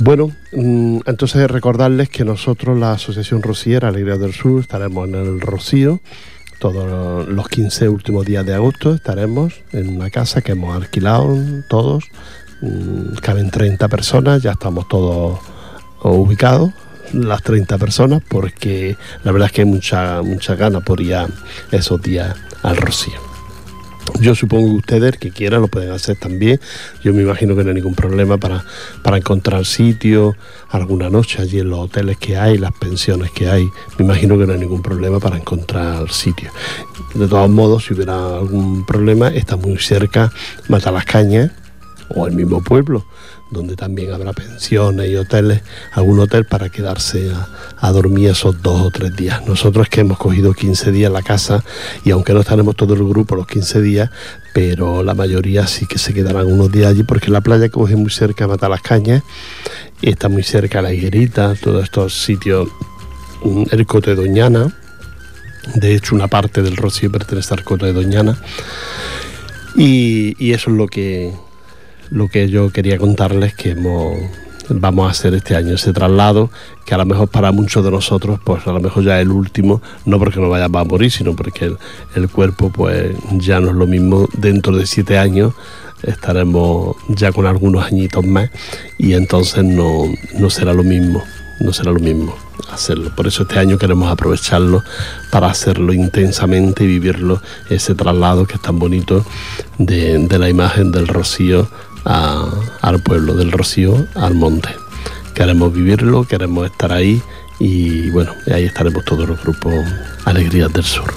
Bueno, 0.00 0.30
mm, 0.52 1.00
entonces 1.06 1.50
recordarles 1.50 2.08
que 2.08 2.24
nosotros, 2.24 2.78
la 2.78 2.92
Asociación 2.92 3.42
Rociera 3.42 3.88
Alegría 3.88 4.16
del 4.16 4.32
Sur, 4.32 4.60
estaremos 4.60 5.08
en 5.08 5.16
el 5.16 5.40
Rocío 5.40 6.00
todos 6.60 7.28
los 7.28 7.48
15 7.48 7.88
últimos 7.88 8.24
días 8.24 8.46
de 8.46 8.54
agosto. 8.54 8.94
Estaremos 8.94 9.54
en 9.72 9.88
una 9.88 10.10
casa 10.10 10.40
que 10.40 10.52
hemos 10.52 10.76
alquilado 10.76 11.36
todos. 11.68 12.04
Mm, 12.60 13.14
caben 13.20 13.50
30 13.50 13.88
personas, 13.88 14.40
ya 14.42 14.52
estamos 14.52 14.88
todos 14.88 15.40
ubicados, 16.02 16.70
las 17.12 17.42
30 17.42 17.76
personas, 17.78 18.22
porque 18.28 18.96
la 19.24 19.32
verdad 19.32 19.46
es 19.46 19.52
que 19.52 19.62
hay 19.62 19.68
mucha, 19.68 20.22
mucha 20.22 20.54
ganas 20.54 20.84
por 20.84 21.00
ir 21.00 21.16
esos 21.72 22.00
días 22.00 22.36
al 22.62 22.76
Rocío. 22.76 23.27
Yo 24.20 24.34
supongo 24.34 24.68
que 24.68 24.76
ustedes 24.76 25.18
que 25.18 25.30
quieran 25.30 25.60
lo 25.60 25.68
pueden 25.68 25.90
hacer 25.90 26.16
también. 26.16 26.60
Yo 27.02 27.12
me 27.12 27.22
imagino 27.22 27.54
que 27.54 27.62
no 27.62 27.70
hay 27.70 27.76
ningún 27.76 27.94
problema 27.94 28.38
para, 28.38 28.64
para 29.02 29.16
encontrar 29.16 29.64
sitio, 29.64 30.36
alguna 30.70 31.10
noche 31.10 31.40
allí 31.40 31.60
en 31.60 31.70
los 31.70 31.78
hoteles 31.78 32.16
que 32.18 32.36
hay, 32.36 32.58
las 32.58 32.72
pensiones 32.72 33.30
que 33.30 33.48
hay. 33.48 33.68
Me 33.98 34.04
imagino 34.04 34.38
que 34.38 34.46
no 34.46 34.52
hay 34.52 34.58
ningún 34.58 34.82
problema 34.82 35.20
para 35.20 35.36
encontrar 35.36 36.10
sitio. 36.10 36.50
De 37.14 37.28
todos 37.28 37.48
modos, 37.50 37.84
si 37.84 37.94
hubiera 37.94 38.38
algún 38.38 38.84
problema, 38.84 39.28
está 39.28 39.56
muy 39.56 39.78
cerca 39.78 40.32
Matalascañas 40.68 41.52
o 42.08 42.26
el 42.26 42.34
mismo 42.34 42.62
pueblo 42.62 43.04
donde 43.50 43.76
también 43.76 44.12
habrá 44.12 44.32
pensiones 44.32 45.08
y 45.10 45.16
hoteles, 45.16 45.62
algún 45.92 46.20
hotel 46.20 46.44
para 46.44 46.68
quedarse 46.68 47.32
a, 47.80 47.92
dormir 47.92 48.30
esos 48.30 48.60
dos 48.62 48.82
o 48.82 48.90
tres 48.90 49.16
días. 49.16 49.46
Nosotros 49.46 49.88
que 49.88 50.02
hemos 50.02 50.18
cogido 50.18 50.52
15 50.52 50.92
días 50.92 51.10
la 51.10 51.22
casa 51.22 51.64
y 52.04 52.10
aunque 52.10 52.34
no 52.34 52.40
estaremos 52.40 52.76
todo 52.76 52.94
el 52.94 53.04
grupo 53.04 53.34
los 53.34 53.46
15 53.46 53.80
días, 53.80 54.10
pero 54.52 55.02
la 55.02 55.14
mayoría 55.14 55.66
sí 55.66 55.86
que 55.86 55.98
se 55.98 56.12
quedarán 56.12 56.46
unos 56.46 56.70
días 56.70 56.88
allí 56.88 57.02
porque 57.02 57.30
la 57.30 57.40
playa 57.40 57.68
coge 57.70 57.96
muy 57.96 58.10
cerca 58.10 58.44
de 58.44 58.48
Mata 58.48 58.68
las 58.68 58.82
Cañas, 58.82 59.22
y 60.00 60.10
está 60.10 60.28
muy 60.28 60.42
cerca 60.42 60.82
la 60.82 60.92
Higuerita, 60.92 61.54
todos 61.54 61.84
estos 61.84 62.22
sitios, 62.22 62.68
mm, 63.42 63.64
el 63.70 63.86
Cote 63.86 64.14
de 64.14 64.16
Doñana, 64.16 64.72
de 65.74 65.94
hecho 65.94 66.14
una 66.14 66.28
parte 66.28 66.62
del 66.62 66.76
Rocío 66.76 67.10
pertenece 67.10 67.54
al 67.54 67.64
Cote 67.64 67.86
de 67.86 67.92
Doñana, 67.94 68.38
y 69.74 70.52
eso 70.52 70.70
es 70.70 70.76
lo 70.76 70.88
que 70.88 71.32
lo 72.10 72.28
que 72.28 72.48
yo 72.48 72.70
quería 72.70 72.98
contarles 72.98 73.54
que 73.54 73.74
vamos 74.70 75.08
a 75.08 75.10
hacer 75.10 75.34
este 75.34 75.56
año 75.56 75.74
ese 75.74 75.92
traslado 75.92 76.50
que 76.84 76.94
a 76.94 76.98
lo 76.98 77.06
mejor 77.06 77.28
para 77.28 77.52
muchos 77.52 77.84
de 77.84 77.90
nosotros 77.90 78.38
pues 78.44 78.66
a 78.66 78.72
lo 78.72 78.80
mejor 78.80 79.04
ya 79.04 79.16
es 79.18 79.22
el 79.22 79.30
último 79.30 79.80
no 80.04 80.18
porque 80.18 80.40
nos 80.40 80.50
vayamos 80.50 80.80
a 80.80 80.84
morir 80.84 81.10
sino 81.10 81.34
porque 81.34 81.72
el, 82.14 82.28
cuerpo 82.28 82.70
pues 82.70 83.14
ya 83.38 83.60
no 83.60 83.68
es 83.68 83.74
lo 83.74 83.86
mismo 83.86 84.28
dentro 84.36 84.76
de 84.76 84.86
siete 84.86 85.18
años 85.18 85.54
estaremos 86.02 86.96
ya 87.08 87.32
con 87.32 87.46
algunos 87.46 87.84
añitos 87.84 88.24
más 88.24 88.50
y 88.98 89.14
entonces 89.14 89.64
no, 89.64 90.04
no 90.38 90.50
será 90.50 90.72
lo 90.72 90.84
mismo 90.84 91.22
no 91.60 91.72
será 91.72 91.90
lo 91.90 91.98
mismo 91.98 92.36
hacerlo. 92.72 93.10
Por 93.14 93.26
eso 93.26 93.42
este 93.42 93.58
año 93.58 93.78
queremos 93.78 94.10
aprovecharlo 94.10 94.82
para 95.30 95.48
hacerlo 95.48 95.92
intensamente 95.92 96.84
y 96.84 96.86
vivirlo, 96.86 97.42
ese 97.68 97.94
traslado 97.94 98.46
que 98.46 98.54
es 98.54 98.62
tan 98.62 98.78
bonito 98.78 99.24
de 99.78 100.38
la 100.38 100.48
imagen 100.48 100.92
del 100.92 101.08
rocío 101.08 101.68
al 102.04 103.02
pueblo 103.02 103.34
del 103.34 103.52
Rocío, 103.52 104.06
al 104.14 104.34
monte. 104.34 104.70
Queremos 105.34 105.72
vivirlo, 105.72 106.24
queremos 106.24 106.66
estar 106.66 106.92
ahí 106.92 107.22
y 107.58 108.10
bueno, 108.10 108.32
ahí 108.52 108.64
estaremos 108.64 109.04
todos 109.04 109.28
los 109.28 109.42
grupos 109.42 109.74
Alegrías 110.24 110.72
del 110.72 110.84
Sur. 110.84 111.12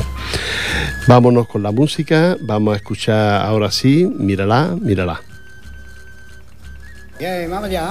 Vámonos 1.07 1.47
con 1.47 1.63
la 1.63 1.71
música, 1.71 2.37
vamos 2.41 2.73
a 2.73 2.77
escuchar 2.77 3.41
ahora 3.41 3.71
sí, 3.71 4.05
mírala, 4.17 4.75
mírala. 4.79 5.21
vamos 7.49 7.69
ya, 7.69 7.89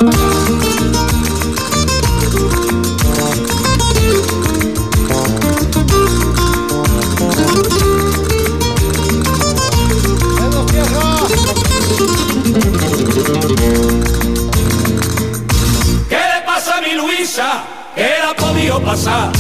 a 17.41 17.43
mi 17.43 17.49
Luisa? 17.49 17.63
¿Qué 17.95 18.03
le 18.03 18.23
ha 18.23 18.35
podido 18.35 18.81
pasar? 18.83 19.33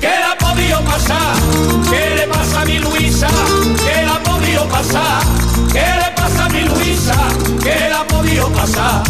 ¿Qué 0.00 0.06
le 0.06 0.24
ha 0.24 0.38
podido 0.38 0.84
pasar? 0.84 1.36
¿Qué 1.90 2.14
le 2.16 2.26
pasa 2.28 2.60
a 2.60 2.64
mi 2.64 2.78
Luisa? 2.78 3.28
¿Qué 3.84 4.02
le 4.02 4.10
ha 4.10 4.22
podido 4.22 4.68
pasar? 4.68 5.22
¿Qué 5.72 5.84
le 6.00 6.10
pasa 6.16 6.44
a 6.44 6.48
mi 6.48 6.60
Luisa? 6.60 7.14
¿Qué 7.62 7.74
le 7.74 7.92
ha 7.92 8.06
podido 8.06 8.48
pasar? 8.52 9.02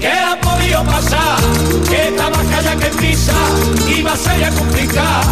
¿Qué 0.00 0.08
ha 0.08 0.40
podido 0.40 0.84
pasar? 0.84 1.36
Que 1.88 2.08
esta 2.08 2.30
calla 2.30 2.76
que 2.76 2.90
pisa 2.98 3.34
iba 3.96 4.12
a 4.12 4.16
ser 4.16 4.54
complicada. 4.54 5.22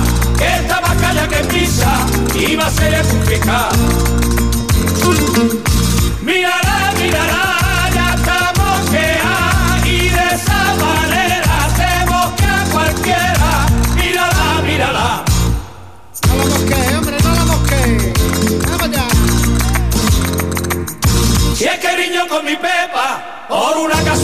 Esta 0.40 0.80
calla 1.00 1.28
que 1.28 1.44
pisa 1.44 1.92
iba 2.34 2.66
a 2.66 2.70
ser 2.70 3.06
complicada. 3.06 3.68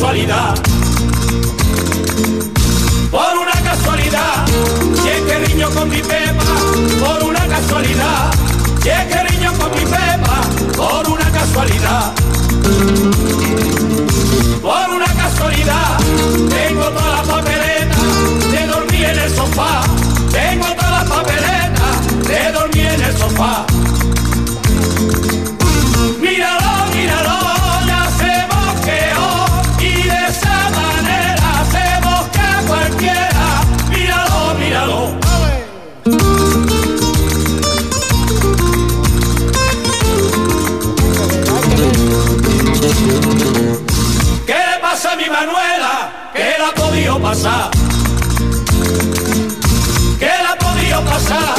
Casualidad. 0.00 0.54
Por 3.10 3.38
una 3.38 3.52
casualidad, 3.62 4.46
si 5.02 5.08
es 5.10 5.20
que 5.20 5.48
niño 5.48 5.68
con 5.72 5.90
mi 5.90 6.00
pepa, 6.00 6.44
por 7.00 7.22
una 7.28 7.46
casualidad, 7.46 8.30
si 8.82 8.88
es 8.88 9.04
que 9.04 9.34
niño 9.34 9.52
con 9.58 9.70
mi 9.72 9.84
pepa, 9.84 10.40
por 10.74 11.06
una 11.06 11.30
casualidad. 11.30 12.12
Por 14.62 14.90
una 14.90 15.12
casualidad, 15.22 15.98
tengo 16.48 16.84
toda 16.84 17.16
la 17.16 17.22
papeleta 17.22 17.96
de 18.52 18.66
dormir 18.68 19.04
en 19.04 19.18
el 19.18 19.30
sofá. 19.36 19.82
Tengo 20.32 20.66
toda 20.76 20.90
la 20.90 21.04
papeleta 21.04 21.86
de 22.26 22.52
dormir 22.52 22.86
en 22.86 23.02
el 23.02 23.18
sofá. 23.18 23.69
¿Qué 47.40 47.46
le 50.26 50.46
ha 50.46 50.58
podido 50.58 51.02
pasar? 51.06 51.54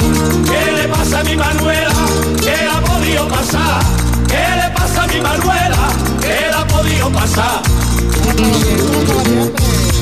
¿Qué 0.46 0.72
le 0.74 0.88
pasa 0.88 1.20
a 1.22 1.24
mi 1.24 1.36
Manuela? 1.36 1.92
¿Qué 2.40 2.56
le 2.56 2.70
ha 2.70 2.82
podido 2.82 3.28
pasar? 3.28 3.82
¿Qué 4.28 4.46
le 4.62 4.70
pasa 4.76 5.04
a 5.04 5.08
mi 5.08 5.20
Manuela? 5.22 5.78
¿Qué 6.22 6.38
le 6.50 6.54
ha 6.54 6.68
podido 6.68 7.10
pasar? 7.12 7.62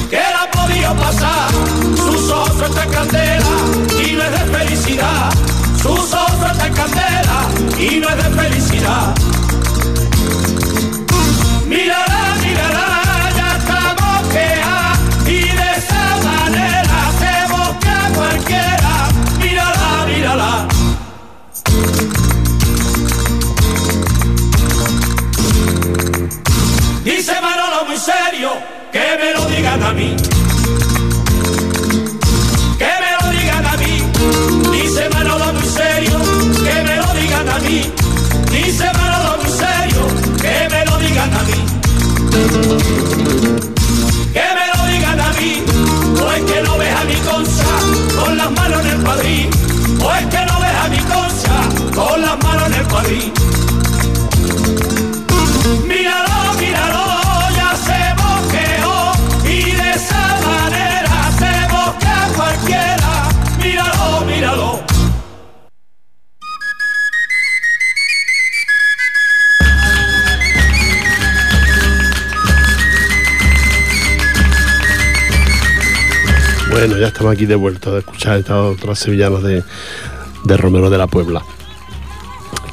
¿Qué 0.09 0.17
le 0.17 0.39
ha 0.41 0.51
podido 0.51 0.93
pasar? 0.95 1.49
Sus 1.95 2.29
ojos 2.29 2.61
están 2.61 2.89
candela 2.89 3.47
y 4.05 4.11
no 4.11 4.23
es 4.23 4.31
de 4.31 4.57
felicidad. 4.57 5.31
Sus 5.81 6.13
ojos 6.13 6.51
están 6.51 6.73
candela 6.73 7.47
y 7.79 7.99
no 8.01 8.09
es 8.09 8.17
aquí 77.39 77.45
de 77.45 77.55
vuelta 77.55 77.89
de 77.91 77.99
escuchar 77.99 78.37
estas 78.37 78.57
otras 78.57 78.99
sevillanas 78.99 79.41
de, 79.43 79.63
de 80.43 80.57
Romero 80.57 80.89
de 80.89 80.97
la 80.97 81.07
Puebla. 81.07 81.41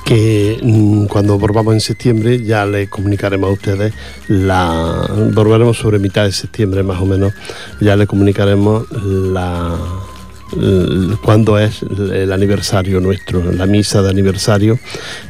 Que 0.05 0.59
mm, 0.61 1.05
cuando 1.05 1.38
volvamos 1.38 1.72
en 1.74 1.81
septiembre 1.81 2.42
ya 2.42 2.66
les 2.66 2.88
comunicaremos 2.88 3.48
a 3.48 3.52
ustedes 3.52 3.94
la. 4.26 5.09
Volveremos 5.33 5.76
sobre 5.76 6.00
mitad 6.00 6.24
de 6.24 6.33
septiembre 6.33 6.83
más 6.83 7.00
o 7.00 7.07
menos. 7.07 7.33
Ya 7.81 7.94
les 7.94 8.09
comunicaremos 8.09 8.90
la. 8.90 9.79
cuándo 11.22 11.61
es 11.61 11.83
el 11.83 12.33
aniversario 12.33 13.00
nuestro, 13.00 13.52
la 13.52 13.66
misa 13.66 14.02
de 14.02 14.11
aniversario, 14.11 14.81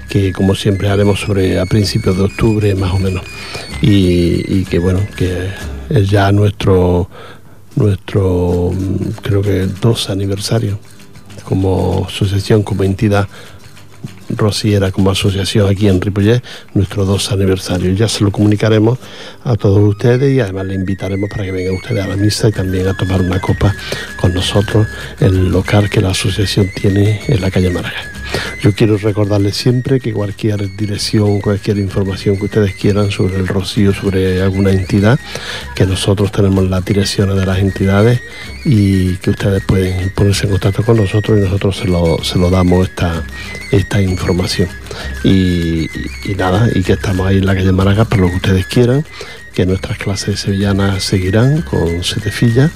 que 0.08 0.32
como 0.32 0.54
siempre 0.54 0.88
haremos 0.88 1.20
sobre 1.20 1.60
a 1.60 1.66
principios 1.66 2.16
de 2.16 2.22
octubre 2.22 2.74
más 2.74 2.94
o 2.94 2.98
menos. 2.98 3.22
Y 3.82 4.64
que 4.64 4.78
bueno, 4.78 5.00
que 5.14 5.50
es 5.90 6.08
ya 6.08 6.32
nuestro 6.32 7.10
nuestro 7.76 8.72
mm, 8.72 9.22
creo 9.22 9.42
que 9.42 9.66
dos 9.80 10.10
aniversario 10.10 10.78
como 11.44 12.06
asociación, 12.08 12.62
como 12.62 12.82
entidad 12.82 13.28
rociera, 14.28 14.90
como 14.90 15.10
asociación 15.10 15.68
aquí 15.70 15.88
en 15.88 16.00
Ripollet, 16.00 16.42
nuestros 16.74 17.06
dos 17.06 17.30
aniversarios. 17.30 17.96
Ya 17.96 18.08
se 18.08 18.24
lo 18.24 18.30
comunicaremos 18.30 18.98
a 19.44 19.54
todos 19.54 19.78
ustedes 19.78 20.34
y 20.34 20.40
además 20.40 20.66
le 20.66 20.74
invitaremos 20.74 21.30
para 21.30 21.44
que 21.44 21.52
vengan 21.52 21.74
ustedes 21.74 22.04
a 22.04 22.08
la 22.08 22.16
misa 22.16 22.48
y 22.48 22.52
también 22.52 22.88
a 22.88 22.96
tomar 22.96 23.20
una 23.20 23.40
copa 23.40 23.74
con 24.20 24.34
nosotros 24.34 24.86
en 25.20 25.28
el 25.28 25.48
local 25.50 25.88
que 25.88 26.00
la 26.00 26.10
asociación 26.10 26.68
tiene 26.74 27.20
en 27.28 27.40
la 27.40 27.50
calle 27.50 27.70
Málaga. 27.70 28.12
Yo 28.60 28.72
quiero 28.72 28.96
recordarles 28.96 29.56
siempre 29.56 30.00
que 30.00 30.12
cualquier 30.12 30.74
dirección, 30.76 31.40
cualquier 31.40 31.78
información 31.78 32.36
que 32.36 32.46
ustedes 32.46 32.74
quieran 32.74 33.10
sobre 33.10 33.36
el 33.36 33.46
rocío, 33.46 33.94
sobre 33.94 34.42
alguna 34.42 34.70
entidad, 34.72 35.18
que 35.74 35.86
nosotros 35.86 36.32
tenemos 36.32 36.68
las 36.68 36.84
direcciones 36.84 37.36
de 37.36 37.46
las 37.46 37.58
entidades 37.58 38.20
y 38.64 39.16
que 39.16 39.30
ustedes 39.30 39.62
pueden 39.64 40.10
ponerse 40.10 40.46
en 40.46 40.52
contacto 40.52 40.82
con 40.82 40.96
nosotros 40.96 41.38
y 41.38 41.42
nosotros 41.42 41.76
se 41.76 41.86
lo, 41.86 42.22
se 42.22 42.38
lo 42.38 42.50
damos 42.50 42.88
esta, 42.88 43.24
esta 43.70 44.00
información. 44.00 44.68
Y, 45.24 45.88
nada, 46.36 46.68
y 46.74 46.82
que 46.82 46.92
estamos 46.92 47.26
ahí 47.26 47.38
en 47.38 47.46
la 47.46 47.54
calle 47.54 47.72
Málaga 47.72 48.04
para 48.04 48.22
lo 48.22 48.28
que 48.30 48.36
ustedes 48.36 48.66
quieran, 48.66 49.04
que 49.54 49.66
nuestras 49.66 49.98
clases 49.98 50.40
sevillanas 50.40 51.02
seguirán 51.02 51.62
con 51.62 52.04
Setefilla, 52.04 52.70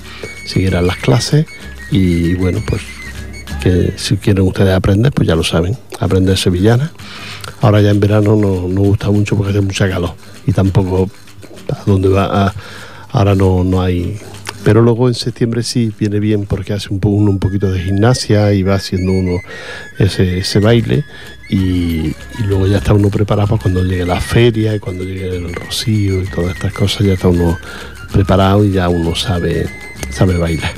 seguirán 0.46 0.87
las 0.87 0.96
clases 0.96 1.46
y 1.90 2.35
bueno, 2.35 2.62
pues 2.66 2.83
que 3.61 3.92
si 3.96 4.16
quieren 4.16 4.44
ustedes 4.46 4.75
aprender, 4.75 5.12
pues 5.12 5.29
ya 5.29 5.35
lo 5.37 5.44
saben, 5.44 5.77
aprender 5.99 6.37
sevillana. 6.37 6.90
Ahora 7.61 7.81
ya 7.81 7.90
en 7.90 8.01
verano 8.01 8.37
no 8.37 8.68
nos 8.68 8.87
gusta 8.87 9.11
mucho 9.11 9.37
porque 9.37 9.51
hace 9.51 9.61
mucha 9.61 9.88
calor 9.88 10.14
y 10.46 10.53
tampoco 10.53 11.11
a 11.68 11.83
dónde 11.87 12.09
va 12.09 12.55
ahora 13.11 13.35
no, 13.35 13.62
no 13.64 13.83
hay. 13.83 14.18
Pero 14.64 14.83
luego 14.83 15.09
en 15.09 15.14
septiembre 15.14 15.62
sí 15.62 15.90
viene 15.99 16.20
bien 16.20 16.44
porque 16.44 16.75
hace 16.75 16.88
un, 16.90 17.01
po- 17.01 17.09
uno 17.09 17.31
un 17.31 17.38
poquito 17.38 17.70
de 17.73 17.81
gimnasia 17.81 18.53
y 18.53 18.62
va 18.62 18.75
haciendo 18.75 19.11
uno 19.12 19.38
ese, 19.99 20.38
ese 20.38 20.59
baile 20.59 21.05
y, 21.49 22.14
luego 22.46 22.66
ya 22.66 22.77
está 22.79 22.92
uno 22.92 23.09
preparado 23.09 23.49
para 23.49 23.62
cuando 23.62 23.83
llegue 23.83 24.05
la 24.05 24.20
feria 24.20 24.75
y 24.75 24.79
cuando 24.79 25.05
llegue 25.05 25.35
el 25.35 25.55
rocío 25.55 26.23
y 26.23 26.27
todas 26.27 26.55
estas 26.57 26.73
cosas 26.75 27.07
ya 27.07 27.14
está 27.14 27.29
uno 27.29 27.59
preparado 28.12 28.64
y 28.64 28.73
ya 28.73 28.88
uno 28.88 29.14
sabe 29.14 29.66
sabe 30.11 30.37
bailar 30.37 30.73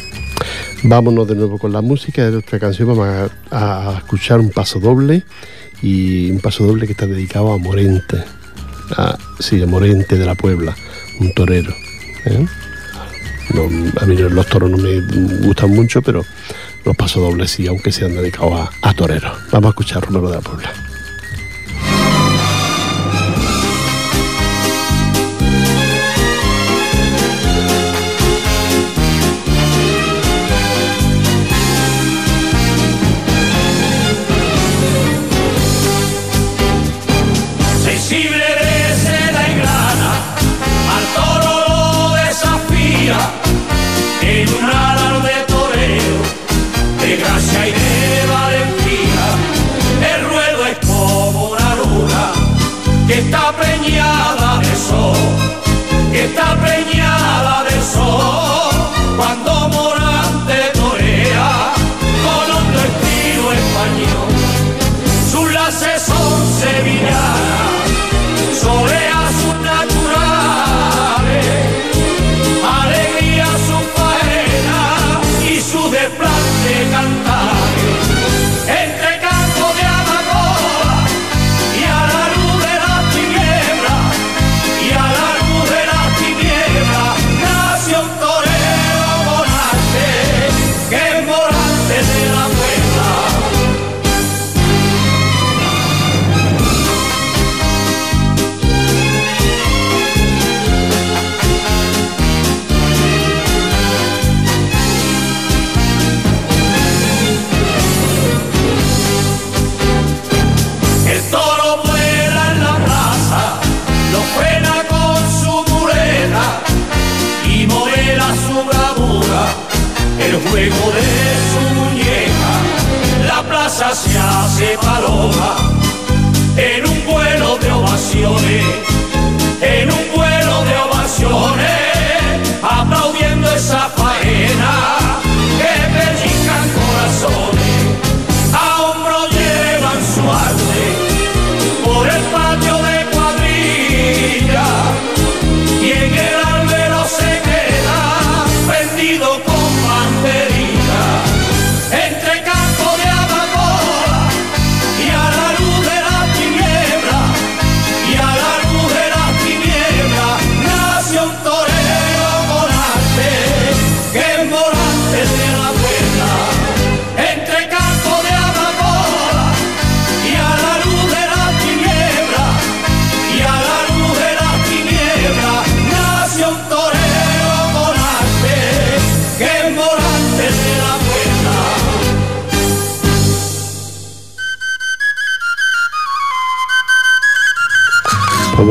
Vámonos 0.85 1.29
de 1.29 1.37
nuevo 1.37 1.59
con 1.59 1.73
la 1.73 1.81
música 1.81 2.25
de 2.25 2.33
nuestra 2.33 2.59
canción. 2.59 2.89
Vamos 2.89 3.31
a, 3.53 3.95
escuchar 3.99 4.41
un 4.41 4.51
paso 4.51 4.81
doble 4.81 5.23
y 5.81 6.31
un 6.31 6.41
paso 6.41 6.67
doble 6.67 6.87
que 6.87 6.93
está 6.93 7.07
dedicado 7.07 7.53
a 7.53 7.59
Morente. 7.59 8.25
A, 8.97 9.17
sí, 9.39 9.63
a 9.63 9.67
Morente 9.67 10.19
de 10.19 10.27
la 10.27 10.35
Puebla, 10.35 10.75
un 11.21 11.33
torero. 11.35 11.73
¿eh? 12.25 12.47
A 14.01 14.07
mí 14.07 14.17
los 14.17 14.47
toros 14.47 14.71
no 14.71 14.79
me 14.79 15.01
gustan 15.47 15.71
mucho, 15.71 16.03
pero 16.03 16.25
los 16.85 16.97
pasodobles 16.97 17.53
sí, 17.53 17.67
aunque 17.69 17.93
sean 17.93 18.15
dedicados 18.15 18.69
a, 18.83 18.89
a 18.89 18.95
toreros. 18.95 19.33
Vamos 19.53 19.67
a 19.67 19.71
escuchar 19.71 20.05
Romero 20.05 20.31
de 20.31 20.37
la 20.37 20.43
Puebla. 20.43 20.82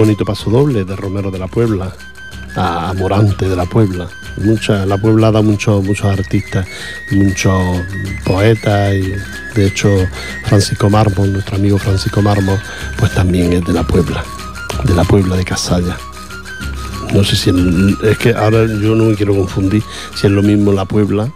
Bonito 0.02 0.26
paso 0.26 0.50
doble 0.50 0.84
de 0.84 0.96
Romero 0.96 1.30
de 1.30 1.38
la 1.38 1.46
Puebla 1.48 1.94
a 2.56 2.92
Morante 2.98 3.48
de 3.48 3.56
la 3.56 3.68
Puebla. 3.68 4.08
Mucha, 4.38 4.84
la 4.88 4.98
Puebla 4.98 5.30
da 5.32 5.44
muchos 5.44 6.04
artistas, 6.04 6.66
muchos 7.12 7.62
poetas 8.26 8.96
y 8.96 9.14
de 9.56 9.68
hecho 9.68 9.90
Francisco 10.46 10.90
Mármol, 10.90 11.34
nuestro 11.34 11.58
amigo 11.58 11.78
Francisco 11.78 12.20
Mármol, 12.24 12.58
pues 12.98 13.14
también 13.14 13.54
es 13.54 13.64
de 13.64 13.74
la 13.74 13.84
Puebla, 13.84 14.24
de 14.86 14.96
la 14.96 15.04
Puebla 15.04 15.36
de 15.38 15.46
Casalla. 15.46 15.96
No 17.14 17.24
sé 17.24 17.36
si 17.36 17.52
el- 17.52 17.96
es 18.04 18.18
que 18.18 18.34
ahora 18.34 18.66
yo 18.66 18.96
no 18.96 19.04
me 19.06 19.16
quiero 19.16 19.36
confundir 19.36 19.84
si 20.16 20.26
es 20.26 20.34
lo 20.34 20.42
mismo 20.42 20.72
la 20.72 20.86
Puebla 20.86 21.30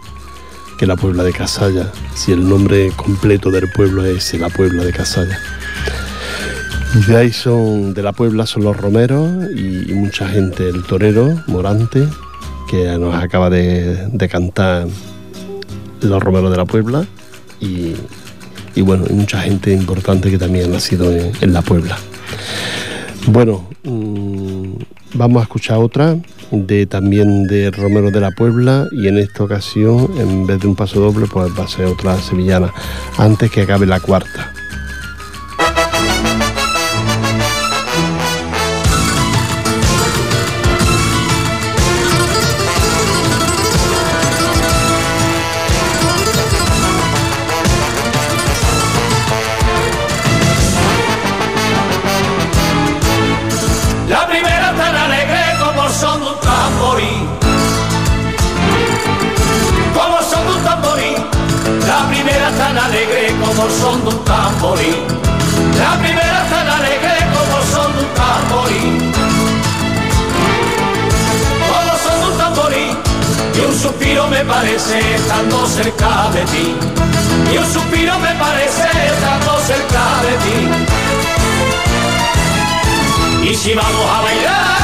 que 0.76 0.86
la 0.86 0.96
Puebla 0.96 1.22
de 1.22 1.32
Casalla, 1.32 1.92
si 2.16 2.32
el 2.32 2.48
nombre 2.48 2.90
completo 2.96 3.52
del 3.52 3.70
pueblo 3.70 4.04
es 4.04 4.34
la 4.34 4.48
Puebla 4.48 4.82
de 4.84 4.92
Casalla. 4.92 5.38
De 6.94 7.16
ahí 7.16 7.32
son, 7.32 7.94
de 7.94 8.02
la 8.02 8.12
Puebla 8.12 8.46
son 8.46 8.64
los 8.64 8.76
romeros 8.76 9.28
y, 9.54 9.92
mucha 9.92 10.28
gente, 10.28 10.68
el 10.68 10.82
torero, 10.84 11.42
Morante, 11.46 12.06
que 12.70 12.96
nos 12.98 13.14
acaba 13.14 13.50
de, 13.50 14.08
cantar 14.30 14.86
los 16.00 16.22
romeros 16.22 16.50
de 16.50 16.56
la 16.56 16.64
Puebla 16.64 17.06
y, 17.60 17.94
bueno, 18.80 19.04
y 19.08 19.12
mucha 19.12 19.40
gente 19.40 19.72
importante 19.72 20.30
que 20.30 20.38
también 20.38 20.66
ha 20.66 20.74
nacido 20.74 21.12
en, 21.12 21.32
en 21.40 21.52
la 21.52 21.62
Puebla. 21.62 21.98
Bueno, 23.26 23.68
mm, 23.84 24.72
vamos 25.14 25.40
a 25.40 25.42
escuchar 25.42 25.78
otra 25.78 26.16
de 26.50 26.86
también 26.86 27.44
de 27.44 27.70
Romero 27.70 28.10
de 28.10 28.20
la 28.20 28.30
Puebla 28.30 28.86
y 28.92 29.08
en 29.08 29.18
esta 29.18 29.44
ocasión 29.44 30.10
en 30.18 30.46
vez 30.46 30.60
de 30.60 30.68
un 30.68 30.76
paso 30.76 31.00
doble 31.00 31.26
pues 31.26 31.50
va 31.58 31.64
a 31.64 31.68
ser 31.68 31.86
otra 31.86 32.16
sevillana 32.18 32.72
antes 33.18 33.50
que 33.50 33.62
acabe 33.62 33.86
la 33.86 34.00
cuarta. 34.00 34.52
Suspiro 74.06 74.28
me 74.28 74.44
parece 74.44 75.14
estando 75.16 75.66
cerca 75.66 76.30
de 76.30 76.44
ti. 76.44 76.76
Y 77.52 77.58
un 77.58 77.66
suspiro 77.72 78.16
me 78.20 78.34
parece 78.36 78.84
estando 78.84 79.58
cerca 79.60 80.22
de 80.22 80.36
ti. 80.44 80.68
Y 83.50 83.54
si 83.54 83.74
vamos 83.74 84.06
a 84.08 84.22
bailar, 84.22 84.75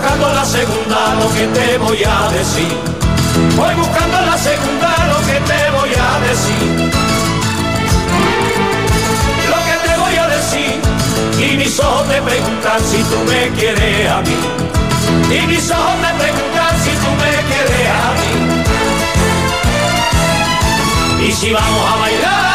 buscando 0.00 0.32
la 0.32 0.44
segunda, 0.46 1.14
lo 1.16 1.28
que 1.34 1.46
te 1.48 1.78
voy 1.78 2.02
a 2.04 2.30
decir. 2.30 2.74
Voy 3.54 3.74
buscando 3.74 4.20
la 4.22 4.38
segunda, 4.38 4.96
lo 5.12 5.18
que 5.26 5.40
te 5.50 5.70
voy 5.76 5.90
a 5.94 6.20
decir. 6.26 6.90
Lo 9.52 9.58
que 9.66 9.76
te 9.86 9.94
voy 9.98 10.16
a 10.16 10.26
decir, 10.28 10.80
y 11.38 11.56
mis 11.58 11.78
ojos 11.80 12.08
te 12.08 12.22
preguntan 12.22 12.80
si 12.90 13.02
tú 13.02 13.18
me 13.28 13.50
quieres 13.58 14.10
a 14.10 14.22
mí. 14.22 14.38
Y 15.36 15.46
mis 15.46 15.70
ojos 15.70 15.96
te 16.00 16.14
preguntan 16.22 16.72
si 16.82 16.90
tú 17.02 17.10
me 17.20 17.32
quieres 17.50 17.88
a 17.90 18.10
mí. 18.20 18.32
Y 21.28 21.32
si 21.32 21.52
vamos 21.52 21.90
a 21.92 21.96
bailar, 21.96 22.49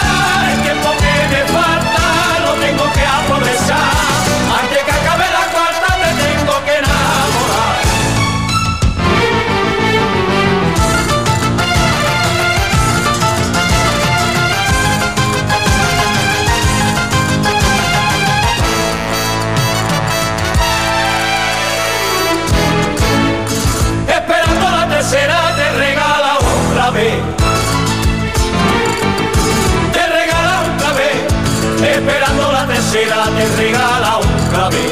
regala 33.58 34.18
otra 34.18 34.70
vez. 34.70 34.92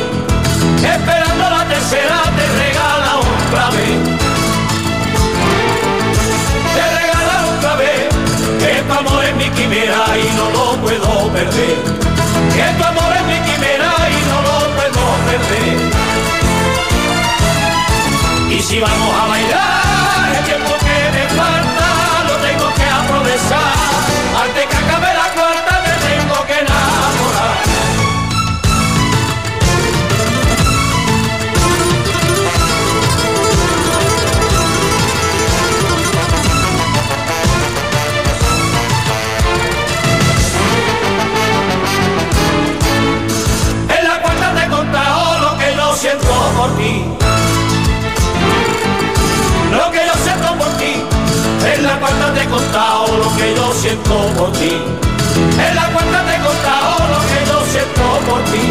Esperando 0.84 1.50
la 1.50 1.66
tercera 1.68 2.22
te 2.38 2.46
regala 2.64 3.12
otra 3.20 3.70
vez. 3.76 3.98
Te 6.76 6.86
regala 7.00 7.36
otra 7.58 7.76
vez. 7.76 8.08
Que 8.60 8.74
tu 8.88 8.94
amor 8.94 9.24
es 9.26 9.36
mi 9.36 9.50
quimera 9.50 10.02
y 10.18 10.28
no 10.38 10.46
lo 10.52 10.66
puedo 10.82 11.30
perder. 11.32 11.78
Que 12.56 12.68
tu 12.78 12.84
amor 12.84 13.12
es 13.20 13.26
mi 13.32 13.40
quimera 13.48 13.92
y 14.10 14.20
no 14.32 14.38
lo 14.48 14.56
puedo 14.78 15.04
perder. 15.30 15.76
Y 18.52 18.62
si 18.62 18.80
vamos 18.80 19.14
a 19.22 19.28
bailar, 19.28 19.83
yo 53.56 53.74
siento 53.74 54.16
por 54.38 54.52
ti. 54.54 54.72
En 55.68 55.76
la 55.76 55.88
cuenta 55.94 56.26
te 56.26 56.36
he 56.36 56.40
contado 56.40 57.08
lo 57.14 57.20
que 57.30 57.40
yo 57.50 57.58
siento 57.72 58.06
por 58.30 58.42
ti. 58.52 58.66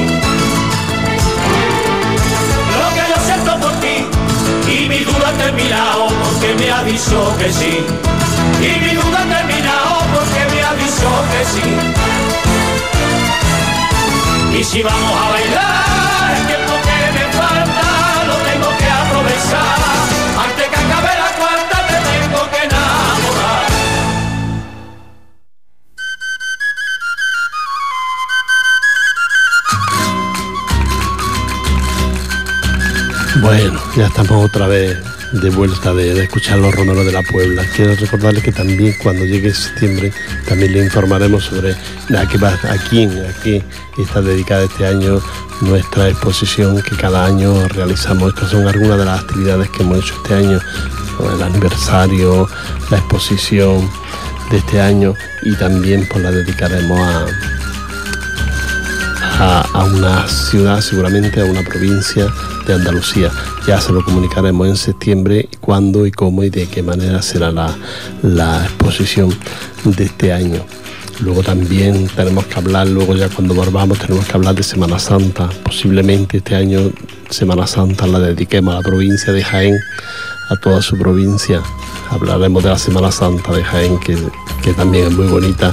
Lo 2.81 2.89
que 2.95 3.05
yo 3.11 3.19
siento 3.27 3.53
por 3.61 3.73
ti. 3.81 3.97
Y 4.71 4.89
mi 4.89 5.01
duda 5.01 5.29
ha 5.29 5.33
terminado 5.33 6.07
porque 6.09 6.55
me 6.55 6.69
dicho 6.91 7.37
que 7.39 7.53
sí. 7.53 7.85
Y 8.61 8.81
mi 8.81 8.95
duda 8.95 9.19
ha 9.23 9.29
terminado 9.37 9.95
porque 10.15 10.41
me 10.53 10.61
dicho 10.83 11.09
que 11.33 11.43
sí. 11.53 11.69
Y 14.59 14.65
si 14.65 14.83
vamos 14.83 15.13
a 15.23 15.31
bailar, 15.31 16.02
ya 33.97 34.07
estamos 34.07 34.47
otra 34.47 34.67
vez 34.67 34.97
de 35.33 35.51
vuelta 35.51 35.93
de, 35.93 36.23
escuchar 36.23 36.59
los 36.59 36.75
romeros 36.75 37.05
de 37.05 37.13
la 37.13 37.23
Puebla. 37.23 37.63
Quiero 37.77 37.95
recordarles 37.95 38.43
que 38.43 38.53
también 38.53 38.95
cuando 39.03 39.25
llegue 39.25 39.53
septiembre 39.53 40.13
también 40.49 40.73
le 40.73 40.85
informaremos 40.85 41.45
sobre 41.45 41.73
a, 41.73 42.27
qué 42.27 42.39
va, 42.39 42.51
a 42.51 42.77
quién, 42.89 43.11
a 43.11 43.33
qué 43.43 43.63
está 43.99 44.23
dedicada 44.23 44.65
este 44.65 44.87
año 44.87 45.21
nuestra 45.61 46.09
exposición 46.09 46.81
que 46.83 46.97
cada 46.97 47.27
año 47.27 47.69
realizamos. 47.69 48.33
Estas 48.35 48.51
son 48.51 48.67
algunas 48.67 48.99
de 48.99 49.05
las 49.05 49.21
actividades 49.21 49.69
que 49.71 49.83
hemos 49.83 49.99
hecho 49.99 50.15
este 50.23 50.35
año, 50.35 50.59
el 51.35 51.43
aniversario, 51.43 52.49
la 52.91 52.99
exposición 52.99 53.91
de 54.51 54.59
este 54.59 54.81
año 54.81 55.15
y 55.43 55.55
también 55.57 56.09
pues 56.11 56.23
la 56.23 56.31
dedicaremos 56.31 56.99
a, 59.39 59.61
a 59.61 59.85
una 59.85 60.27
ciudad, 60.29 60.81
seguramente 60.81 61.41
a 61.41 61.45
una 61.45 61.63
provincia 61.63 62.27
de 62.67 62.75
Andalucía. 62.75 63.31
Ya 63.67 63.81
se 63.81 63.93
lo 63.93 64.05
comunicaremos 64.05 64.67
en 64.67 64.77
septiembre 64.77 65.49
cuándo 65.61 66.05
y 66.05 66.11
cómo 66.11 66.43
y 66.43 66.51
de 66.51 66.67
qué 66.67 66.83
manera 66.83 67.23
será 67.23 67.53
la, 67.53 67.75
la 68.23 68.65
exposición 68.65 69.33
de 69.85 70.05
este 70.05 70.33
año. 70.33 70.65
Luego 71.21 71.45
también 71.45 72.09
tenemos 72.09 72.47
que 72.47 72.57
hablar, 72.57 72.89
luego 72.89 73.15
ya 73.15 73.29
cuando 73.29 73.55
volvamos 73.55 73.99
tenemos 74.01 74.27
que 74.27 74.33
hablar 74.33 74.57
de 74.57 74.65
Semana 74.65 74.99
Santa. 74.99 75.49
Posiblemente 75.63 76.39
este 76.39 76.57
año 76.57 76.91
Semana 77.31 77.67
Santa 77.67 78.09
la 78.09 78.19
dediquemos 78.19 78.75
a 78.75 78.79
la 78.79 78.83
provincia 78.83 79.33
de 79.33 79.45
Jaén, 79.45 79.77
a 80.51 80.57
toda 80.57 80.83
su 80.83 80.99
provincia. 80.99 81.63
Hablaremos 82.11 82.65
de 82.65 82.71
la 82.71 82.79
Semana 82.79 83.13
Santa 83.13 83.53
de 83.53 83.63
Jaén, 83.63 83.99
que, 84.01 84.19
que 84.65 84.75
también 84.75 85.07
es 85.07 85.13
muy 85.13 85.29
bonita, 85.29 85.73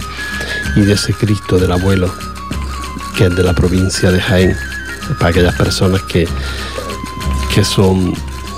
y 0.75 0.81
de 0.81 0.93
ese 0.93 1.13
Cristo 1.13 1.57
del 1.57 1.71
abuelo, 1.71 2.13
que 3.17 3.25
es 3.25 3.35
de 3.35 3.43
la 3.43 3.53
provincia 3.53 4.11
de 4.11 4.21
Jaén, 4.21 4.55
para 5.17 5.31
aquellas 5.31 5.55
personas 5.55 6.03
que, 6.03 6.27
que 7.53 7.63
son 7.63 8.13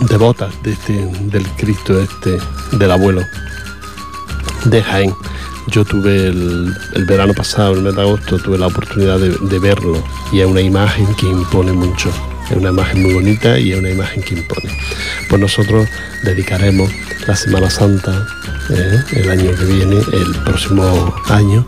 devotas 0.09 0.53
de 0.63 0.71
este, 0.71 1.05
del 1.31 1.47
Cristo 1.57 1.99
este, 2.01 2.37
del 2.73 2.91
abuelo 2.91 3.21
de 4.65 4.81
Jaén. 4.81 5.13
Yo 5.67 5.85
tuve 5.85 6.27
el, 6.27 6.75
verano 7.07 7.33
pasado, 7.33 7.73
el 7.73 7.81
mes 7.81 7.95
de 7.95 8.01
agosto, 8.01 8.39
tuve 8.39 8.57
la 8.57 8.67
oportunidad 8.67 9.19
de, 9.19 9.29
de 9.29 9.59
verlo 9.59 10.03
y 10.31 10.39
es 10.39 10.47
una 10.47 10.61
imagen 10.61 11.07
que 11.15 11.27
impone 11.27 11.71
mucho. 11.71 12.11
Es 12.51 12.57
una 12.57 12.69
imagen 12.69 13.01
muy 13.01 13.13
bonita 13.13 13.57
y 13.57 13.71
es 13.71 13.79
una 13.79 13.89
imagen 13.89 14.21
que 14.21 14.35
impone. 14.35 14.69
Pues 15.29 15.41
nosotros 15.41 15.87
dedicaremos 16.23 16.91
la 17.25 17.33
Semana 17.33 17.69
Santa, 17.69 18.27
eh, 18.69 18.99
el 19.13 19.29
año 19.29 19.55
que 19.55 19.63
viene, 19.63 19.95
el 19.95 20.35
próximo 20.43 21.15
año, 21.29 21.65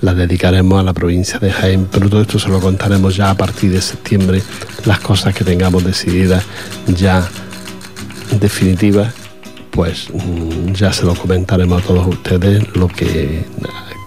la 0.00 0.14
dedicaremos 0.14 0.80
a 0.80 0.82
la 0.82 0.92
provincia 0.92 1.38
de 1.38 1.52
Jaén, 1.52 1.86
pero 1.90 2.10
todo 2.10 2.22
esto 2.22 2.40
se 2.40 2.48
lo 2.48 2.58
contaremos 2.58 3.14
ya 3.14 3.30
a 3.30 3.36
partir 3.36 3.70
de 3.70 3.80
septiembre, 3.80 4.42
las 4.86 4.98
cosas 4.98 5.32
que 5.34 5.44
tengamos 5.44 5.84
decididas 5.84 6.42
ya 6.88 7.28
definitivas, 8.40 9.14
pues 9.70 10.08
mm, 10.12 10.72
ya 10.72 10.92
se 10.92 11.06
lo 11.06 11.14
comentaremos 11.14 11.80
a 11.80 11.86
todos 11.86 12.08
ustedes 12.08 12.64
lo 12.74 12.88
que 12.88 13.44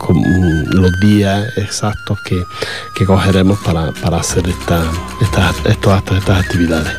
los 0.10 1.00
días 1.00 1.46
exactos 1.58 2.20
que, 2.26 2.44
que 2.96 3.06
cogeremos 3.06 3.60
para, 3.60 3.92
para 3.94 4.18
hacer 4.18 4.48
esta, 4.48 4.84
estos 5.22 5.94
actos, 5.94 6.18
estas 6.18 6.44
actividades. 6.46 6.92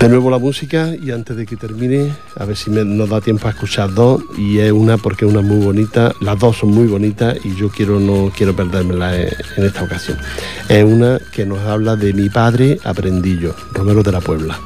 De 0.00 0.10
nuevo 0.10 0.30
la 0.30 0.36
música 0.38 0.90
y 0.94 1.10
antes 1.10 1.38
de 1.38 1.46
que 1.46 1.56
termine, 1.56 2.14
a 2.38 2.44
ver 2.44 2.54
si 2.54 2.68
me- 2.68 2.84
nos 2.84 3.08
da 3.08 3.22
tiempo 3.22 3.48
a 3.48 3.50
escuchar 3.52 3.94
dos 3.94 4.22
y 4.36 4.58
es 4.58 4.70
una 4.70 4.98
porque 4.98 5.24
es 5.24 5.30
una 5.32 5.40
muy 5.40 5.64
bonita, 5.64 6.12
las 6.20 6.38
dos 6.38 6.58
son 6.58 6.68
muy 6.70 6.86
bonitas 6.86 7.38
y 7.44 7.54
yo 7.56 7.70
quiero 7.70 7.98
no 7.98 8.30
quiero 8.36 8.54
perdérmela 8.54 9.16
en, 9.16 9.30
esta 9.56 9.84
ocasión. 9.84 10.18
Es 10.68 10.84
una 10.84 11.18
que 11.32 11.46
nos 11.46 11.60
habla 11.60 11.96
de 11.96 12.12
mi 12.12 12.28
padre 12.28 12.78
aprendí 12.84 13.38
yo, 13.38 13.54
Romero 13.72 14.02
de 14.02 14.12
la 14.12 14.20
Puebla. 14.20 14.58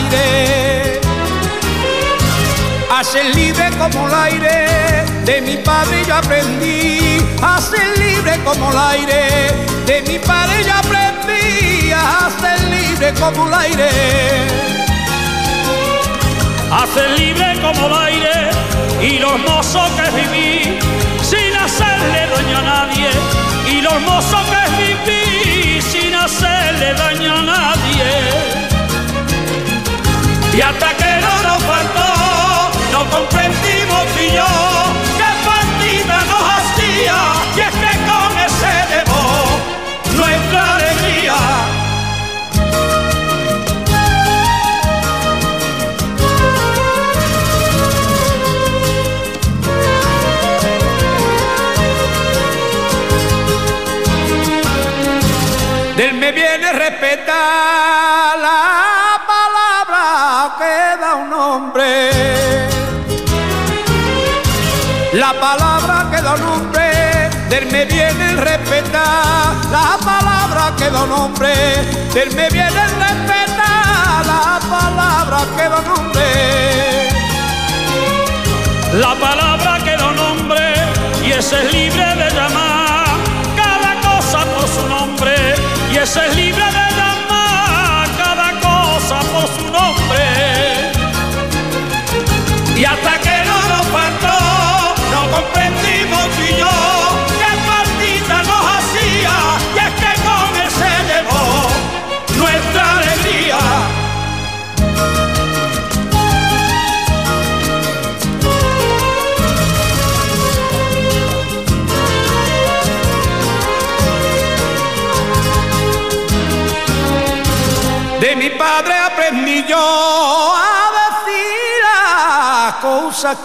Aire. 0.00 1.00
A 2.90 3.04
ser 3.04 3.34
libre 3.34 3.70
como 3.78 4.06
el 4.08 4.14
aire. 4.14 5.04
De 5.24 5.40
mi 5.40 5.56
padre 5.58 6.04
ya 6.06 6.18
aprendí 6.18 7.18
a 7.42 7.60
ser 7.60 7.98
libre 7.98 8.38
como 8.44 8.70
el 8.72 8.78
aire. 8.78 9.52
De 9.86 10.02
mi 10.02 10.18
padre 10.18 10.64
ya 10.64 10.78
aprendí 10.78 11.92
a 11.92 12.30
ser 12.40 12.60
libre 12.68 13.12
como 13.20 13.46
el 13.46 13.54
aire. 13.54 13.90
hace 16.72 17.08
libre 17.18 17.60
como 17.60 17.86
el 17.88 17.94
aire 17.94 18.50
y 19.02 19.18
los 19.18 19.38
mozos 19.40 19.90
que 19.96 20.10
viví 20.20 20.78
sin 21.22 21.56
hacerle 21.56 22.28
daño 22.34 22.58
a 22.58 22.62
nadie 22.62 23.10
y 23.66 23.80
los 23.80 24.00
mozos 24.02 24.40
que 24.52 24.64
viví 24.82 25.82
sin 25.82 26.14
hacerle 26.14 26.94
daño 26.94 27.34
a 27.34 27.42
nadie 27.42 28.69
y 30.60 30.62
hasta 30.62 30.94
que 30.94 31.10
no 31.22 31.42
nos 31.42 31.62
faltó 31.62 32.08
no 32.92 33.10
comprendimos 33.10 34.04
y 34.20 34.26
yo 34.36 34.50
qué 35.16 35.30
partida 35.48 36.16
nos 36.30 36.44
hacía 36.56 37.18
y 37.56 37.60
es 37.60 37.74
que 37.82 37.92
con 38.10 38.30
ese 38.46 38.74
debo 38.92 39.22
nuestra 40.18 40.74
alegría 40.74 41.34
Del 55.96 56.14
me 56.14 56.32
viene 56.32 56.72
respetar 56.72 58.38
la 58.38 58.58
palabra 58.58 58.89
da 61.10 61.16
un 61.16 61.32
hombre. 61.32 62.10
La 65.12 65.32
palabra 65.40 66.08
que 66.10 66.22
da 66.22 66.34
un 66.34 66.42
hombre. 66.42 67.30
Del 67.48 67.66
me 67.66 67.84
viene 67.84 68.36
respetar 68.36 69.54
la 69.72 69.98
palabra 70.10 70.72
que 70.78 70.88
da 70.88 71.02
un 71.02 71.12
hombre. 71.12 71.52
Del 72.14 72.30
me 72.36 72.48
viene 72.48 72.82
respetar 73.04 74.26
la 74.34 74.60
palabra 74.74 75.38
que 75.56 75.68
da 75.68 75.78
un 75.80 75.88
hombre. 75.98 76.10
la 78.92 79.14
palabra 79.14 79.78
que 79.84 79.96
lo 79.96 80.10
nombre 80.12 80.74
y 81.24 81.30
ese 81.30 81.56
es 81.62 81.72
libre 81.72 82.06
de 82.20 82.28
llamar 82.34 83.06
cada 83.62 83.92
cosa 84.08 84.38
por 84.52 84.66
su 84.68 84.84
nombre 84.88 85.32
y 85.92 85.96
ese 85.96 86.26
es 86.26 86.34
libre 86.34 86.64
de 86.72 86.79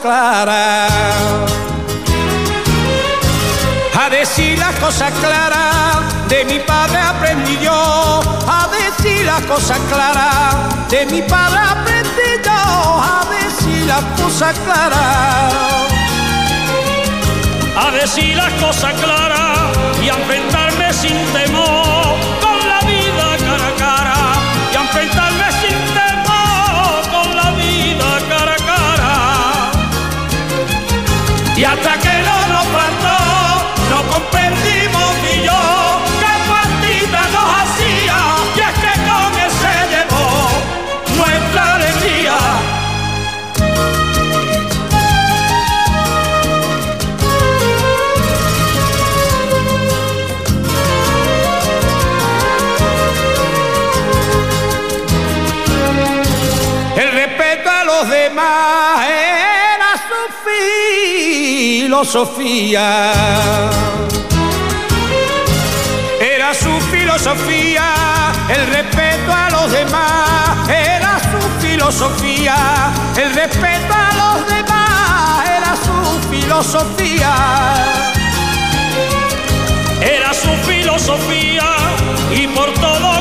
claras. 0.01 0.91
A 3.99 4.09
decir 4.09 4.57
las 4.57 4.75
cosas 4.75 5.11
claras. 5.19 6.27
De 6.29 6.45
mi 6.45 6.59
padre 6.59 6.99
aprendí 6.99 7.57
yo 7.59 8.21
a 8.47 8.67
decir 8.67 9.25
las 9.25 9.41
cosas 9.43 9.79
claras. 9.91 10.89
De 10.89 11.05
mi 11.07 11.21
padre 11.21 11.59
aprendí 11.59 12.29
yo 12.43 12.51
a 12.51 13.25
decir 13.29 13.85
las 13.85 14.03
cosas 14.21 14.55
claras 14.59 15.85
a 17.77 17.91
decir 17.91 18.35
las 18.35 18.53
cosas 18.53 18.93
claras 19.01 19.77
y 20.01 20.09
a 20.09 20.13
enfrentarme 20.13 20.93
sin 20.93 21.17
temor 21.33 22.15
con 22.41 22.57
la 22.69 22.79
vida 22.81 23.37
cara 23.45 23.67
a 23.67 23.75
cara 23.75 24.15
y 24.71 24.75
a 24.75 24.81
enfrentarme 24.81 25.14
y 31.57 31.63
hasta 31.63 32.14
Era 66.19 66.53
su 66.53 66.79
filosofía, 66.91 67.93
el 68.49 68.67
respeto 68.67 69.31
a 69.31 69.49
los 69.49 69.71
demás. 69.71 70.67
Era 70.67 71.17
su 71.19 71.65
filosofía, 71.65 72.55
el 73.15 73.33
respeto 73.33 73.93
a 73.93 74.11
los 74.13 74.47
demás. 74.47 75.49
Era 75.57 75.75
su 75.85 76.29
filosofía. 76.29 77.33
Era 80.01 80.33
su 80.33 80.51
filosofía 80.69 81.77
y 82.31 82.47
por 82.47 82.73
todo 82.73 83.14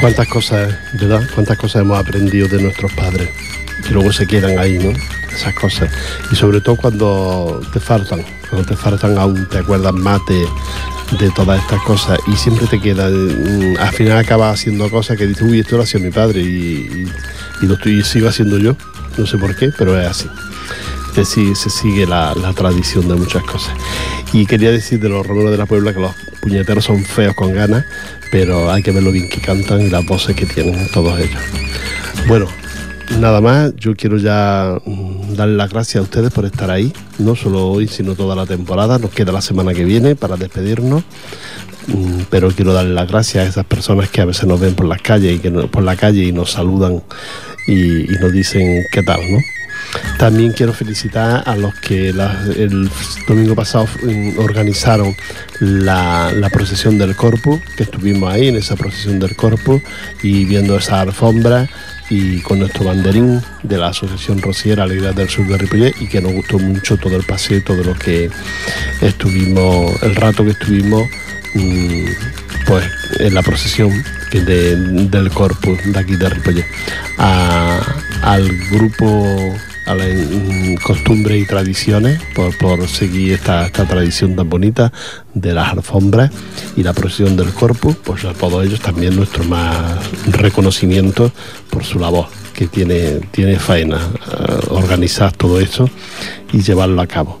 Cuántas 0.00 0.28
cosas, 0.28 0.74
¿verdad? 0.94 1.28
Cuántas 1.34 1.56
cosas 1.58 1.82
hemos 1.82 1.98
aprendido 1.98 2.46
de 2.48 2.62
nuestros 2.62 2.92
padres 2.92 3.28
que 3.86 3.92
luego 3.92 4.12
se 4.12 4.26
quedan 4.26 4.58
ahí, 4.58 4.78
¿no? 4.78 4.92
Esas 5.34 5.54
cosas. 5.54 5.90
Y 6.30 6.36
sobre 6.36 6.60
todo 6.60 6.76
cuando 6.76 7.60
te 7.72 7.80
faltan, 7.80 8.24
cuando 8.48 8.68
te 8.68 8.76
faltan 8.76 9.18
aún 9.18 9.46
te 9.48 9.58
acuerdas 9.58 9.92
más 9.94 10.20
de, 10.28 10.46
de 11.18 11.30
todas 11.32 11.60
estas 11.60 11.82
cosas 11.82 12.18
y 12.26 12.36
siempre 12.36 12.66
te 12.66 12.80
queda, 12.80 13.08
mm, 13.08 13.76
al 13.78 13.92
final 13.92 14.18
acabas 14.18 14.54
haciendo 14.54 14.88
cosas 14.90 15.16
que 15.16 15.26
dices, 15.26 15.42
uy, 15.42 15.60
esto 15.60 15.76
lo 15.76 15.82
hacía 15.82 16.00
mi 16.00 16.10
padre 16.10 16.40
y- 16.42 17.06
y 17.60 17.66
lo 17.66 17.74
estoy, 17.74 18.02
sigo 18.04 18.28
haciendo 18.28 18.58
yo, 18.58 18.76
no 19.16 19.26
sé 19.26 19.36
por 19.38 19.54
qué, 19.56 19.70
pero 19.76 20.00
es 20.00 20.06
así. 20.06 20.28
Se 21.24 21.68
sigue, 21.68 22.06
la, 22.06 22.32
tradición 22.54 23.08
de 23.08 23.16
muchas 23.16 23.42
cosas. 23.42 23.74
Y 24.32 24.46
quería 24.46 24.70
decir 24.70 25.00
de 25.00 25.08
los 25.08 25.26
romeros 25.26 25.50
de 25.50 25.56
la 25.56 25.66
Puebla 25.66 25.92
que 25.92 25.98
los 25.98 26.14
puñeteros 26.40 26.84
son 26.84 27.04
feos 27.04 27.34
con 27.34 27.52
ganas, 27.52 27.84
pero 28.30 28.70
hay 28.70 28.84
que 28.84 28.92
ver 28.92 29.02
lo 29.02 29.10
bien 29.10 29.28
que 29.28 29.40
cantan 29.40 29.80
y 29.80 29.90
las 29.90 30.06
voces 30.06 30.36
que 30.36 30.46
tienen 30.46 30.88
todos 30.92 31.18
ellos. 31.18 31.40
Bueno, 32.28 32.46
nada 33.18 33.40
más, 33.40 33.74
yo 33.74 33.96
quiero 33.96 34.16
ya 34.18 34.78
mm, 34.84 35.34
darle 35.34 35.56
las 35.56 35.70
gracias 35.70 35.96
a 35.96 36.02
ustedes 36.02 36.32
por 36.32 36.44
estar 36.44 36.70
ahí, 36.70 36.92
no 37.18 37.34
solo 37.34 37.66
hoy, 37.66 37.88
sino 37.88 38.14
toda 38.14 38.36
la 38.36 38.46
temporada. 38.46 39.00
Nos 39.00 39.10
queda 39.10 39.32
la 39.32 39.42
semana 39.42 39.74
que 39.74 39.84
viene 39.84 40.14
para 40.14 40.36
despedirnos. 40.36 41.02
Mm, 41.88 42.20
Pero 42.30 42.52
quiero 42.52 42.72
darle 42.72 42.94
las 42.94 43.08
gracias 43.08 43.44
a 43.44 43.48
esas 43.48 43.64
personas 43.64 44.08
que 44.08 44.20
a 44.20 44.24
veces 44.24 44.44
nos 44.44 44.60
ven 44.60 44.76
por 44.76 44.86
las 44.86 45.02
calles 45.02 45.34
y 45.34 45.40
que 45.40 45.50
por 45.50 45.82
la 45.82 45.96
calle 45.96 46.22
y 46.22 46.30
nos 46.30 46.52
saludan 46.52 47.02
y, 47.66 48.02
y 48.04 48.18
nos 48.20 48.30
dicen 48.30 48.84
qué 48.92 49.02
tal, 49.02 49.20
¿no? 49.32 49.38
También 50.18 50.52
quiero 50.52 50.72
felicitar 50.72 51.42
a 51.46 51.54
los 51.54 51.74
que 51.76 52.08
el 52.08 52.90
domingo 53.26 53.54
pasado 53.54 53.86
organizaron 54.38 55.14
la, 55.60 56.50
procesión 56.52 56.98
del 56.98 57.14
Corpus, 57.14 57.60
que 57.76 57.84
estuvimos 57.84 58.32
ahí 58.32 58.48
en 58.48 58.56
esa 58.56 58.74
procesión 58.74 59.20
del 59.20 59.36
Corpus 59.36 59.80
y 60.22 60.44
viendo 60.44 60.76
esa 60.76 61.00
alfombra 61.02 61.68
y 62.10 62.40
con 62.40 62.58
nuestro 62.58 62.84
banderín 62.84 63.40
de 63.62 63.78
la 63.78 63.88
Asociación 63.88 64.40
Rociera 64.40 64.84
Alegría 64.84 65.12
del 65.12 65.28
Sur 65.28 65.46
de 65.46 65.58
Ripollet 65.58 65.94
y 66.00 66.08
que 66.08 66.20
nos 66.20 66.32
gustó 66.32 66.58
mucho 66.58 66.96
todo 66.96 67.16
el 67.16 67.22
paseo, 67.22 67.62
todo 67.62 67.84
lo 67.84 67.94
que 67.94 68.30
estuvimos, 69.00 70.02
el 70.02 70.16
rato 70.16 70.44
que 70.44 70.50
estuvimos 70.50 71.08
mm, 71.54 72.04
pues 72.66 72.84
en 73.20 73.34
la 73.34 73.42
procesión 73.42 73.90
del 74.32 75.30
Corpus 75.32 75.78
de 75.84 75.98
aquí 75.98 76.16
de 76.16 76.28
Ripollet. 76.28 76.66
Al 77.18 78.48
grupo 78.70 79.56
a 79.88 79.94
la 79.94 80.04
mm, 80.04 80.76
costumbre 80.76 81.38
y 81.38 81.46
tradiciones 81.46 82.20
por, 82.34 82.56
por 82.58 82.86
seguir 82.88 83.32
esta, 83.32 83.66
esta 83.66 83.86
tradición 83.86 84.36
tan 84.36 84.48
bonita 84.48 84.92
de 85.34 85.54
las 85.54 85.72
alfombras 85.72 86.30
y 86.76 86.82
la 86.82 86.92
procesión 86.92 87.36
del 87.36 87.52
corpus, 87.52 87.96
pues 87.96 88.24
a 88.24 88.34
todos 88.34 88.66
ellos 88.66 88.80
también 88.80 89.16
nuestro 89.16 89.44
más 89.44 89.98
reconocimiento 90.26 91.32
por 91.70 91.84
su 91.84 91.98
labor 91.98 92.26
que 92.52 92.66
tiene, 92.66 93.20
tiene 93.30 93.58
faena 93.58 93.96
eh, 93.96 94.58
organizar 94.70 95.32
todo 95.32 95.60
esto 95.60 95.88
y 96.52 96.60
llevarlo 96.60 97.00
a 97.00 97.06
cabo. 97.06 97.40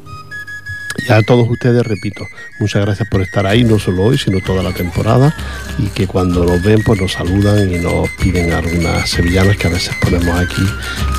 Y 1.06 1.12
a 1.12 1.22
todos 1.22 1.48
ustedes, 1.48 1.84
repito, 1.84 2.24
muchas 2.60 2.84
gracias 2.84 3.08
por 3.08 3.20
estar 3.20 3.46
ahí, 3.46 3.62
no 3.62 3.78
solo 3.78 4.04
hoy, 4.04 4.18
sino 4.18 4.40
toda 4.40 4.62
la 4.62 4.72
temporada, 4.72 5.34
y 5.78 5.86
que 5.88 6.06
cuando 6.06 6.44
nos 6.44 6.62
ven, 6.62 6.82
pues 6.82 7.00
nos 7.00 7.12
saludan 7.12 7.72
y 7.72 7.78
nos 7.78 8.08
piden 8.22 8.52
algunas 8.52 9.08
sevillanas 9.08 9.56
que 9.56 9.68
a 9.68 9.70
veces 9.70 9.94
ponemos 10.00 10.38
aquí 10.38 10.62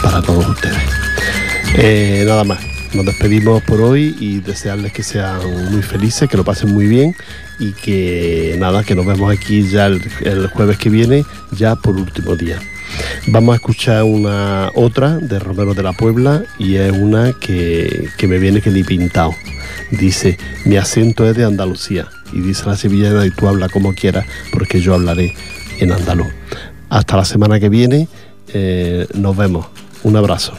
para 0.02 0.22
todos 0.22 0.48
ustedes. 0.48 1.09
Eh, 1.76 2.24
nada 2.26 2.44
más, 2.44 2.60
nos 2.94 3.06
despedimos 3.06 3.62
por 3.64 3.82
hoy 3.82 4.16
y 4.20 4.40
desearles 4.40 4.92
que 4.92 5.04
sean 5.04 5.40
muy 5.72 5.84
felices, 5.84 6.28
que 6.28 6.38
lo 6.38 6.44
pasen 6.44 6.74
muy 6.74 6.88
bien 6.88 7.16
y 7.60 7.74
que 7.74 8.56
nada, 8.58 8.84
que 8.84 8.96
nos 8.96 9.06
vemos 9.06 9.32
aquí 9.32 9.68
ya 9.70 9.86
el, 9.86 10.48
jueves 10.48 10.78
que 10.78 10.90
viene, 10.90 11.24
ya 11.52 11.76
por 11.76 11.96
último 11.96 12.36
día. 12.36 12.60
Vamos 13.28 13.54
a 13.54 13.56
escuchar 13.58 14.04
una 14.04 14.72
otra 14.74 15.18
de 15.18 15.38
Romero 15.38 15.76
de 15.76 15.84
la 15.84 15.94
Puebla 15.94 16.44
y 16.58 16.76
es 16.76 16.92
una 16.92 17.34
que, 17.34 18.10
que 18.18 18.28
me 18.28 18.40
viene 18.40 18.62
que 18.62 18.72
ni 18.72 18.84
pintado. 18.84 19.36
Dice, 19.92 20.38
mi 20.66 20.78
acento 20.78 21.30
es 21.30 21.36
de 21.36 21.46
Andalucía. 21.46 22.08
Y 22.34 22.42
dice 22.42 22.66
la 22.66 22.76
sevillana, 22.76 23.26
y 23.26 23.32
tú 23.32 23.48
habla 23.48 23.70
como 23.70 23.94
quieras, 23.94 24.26
porque 24.52 24.82
yo 24.82 24.94
hablaré 24.94 25.36
en 25.80 25.92
andaluz. 25.92 26.28
Hasta 26.90 27.18
la 27.18 27.26
semana 27.26 27.60
que 27.60 27.70
viene, 27.70 28.08
eh, 28.54 29.08
nos 29.14 29.36
vemos. 29.36 29.68
Un 30.04 30.16
abrazo. 30.16 30.54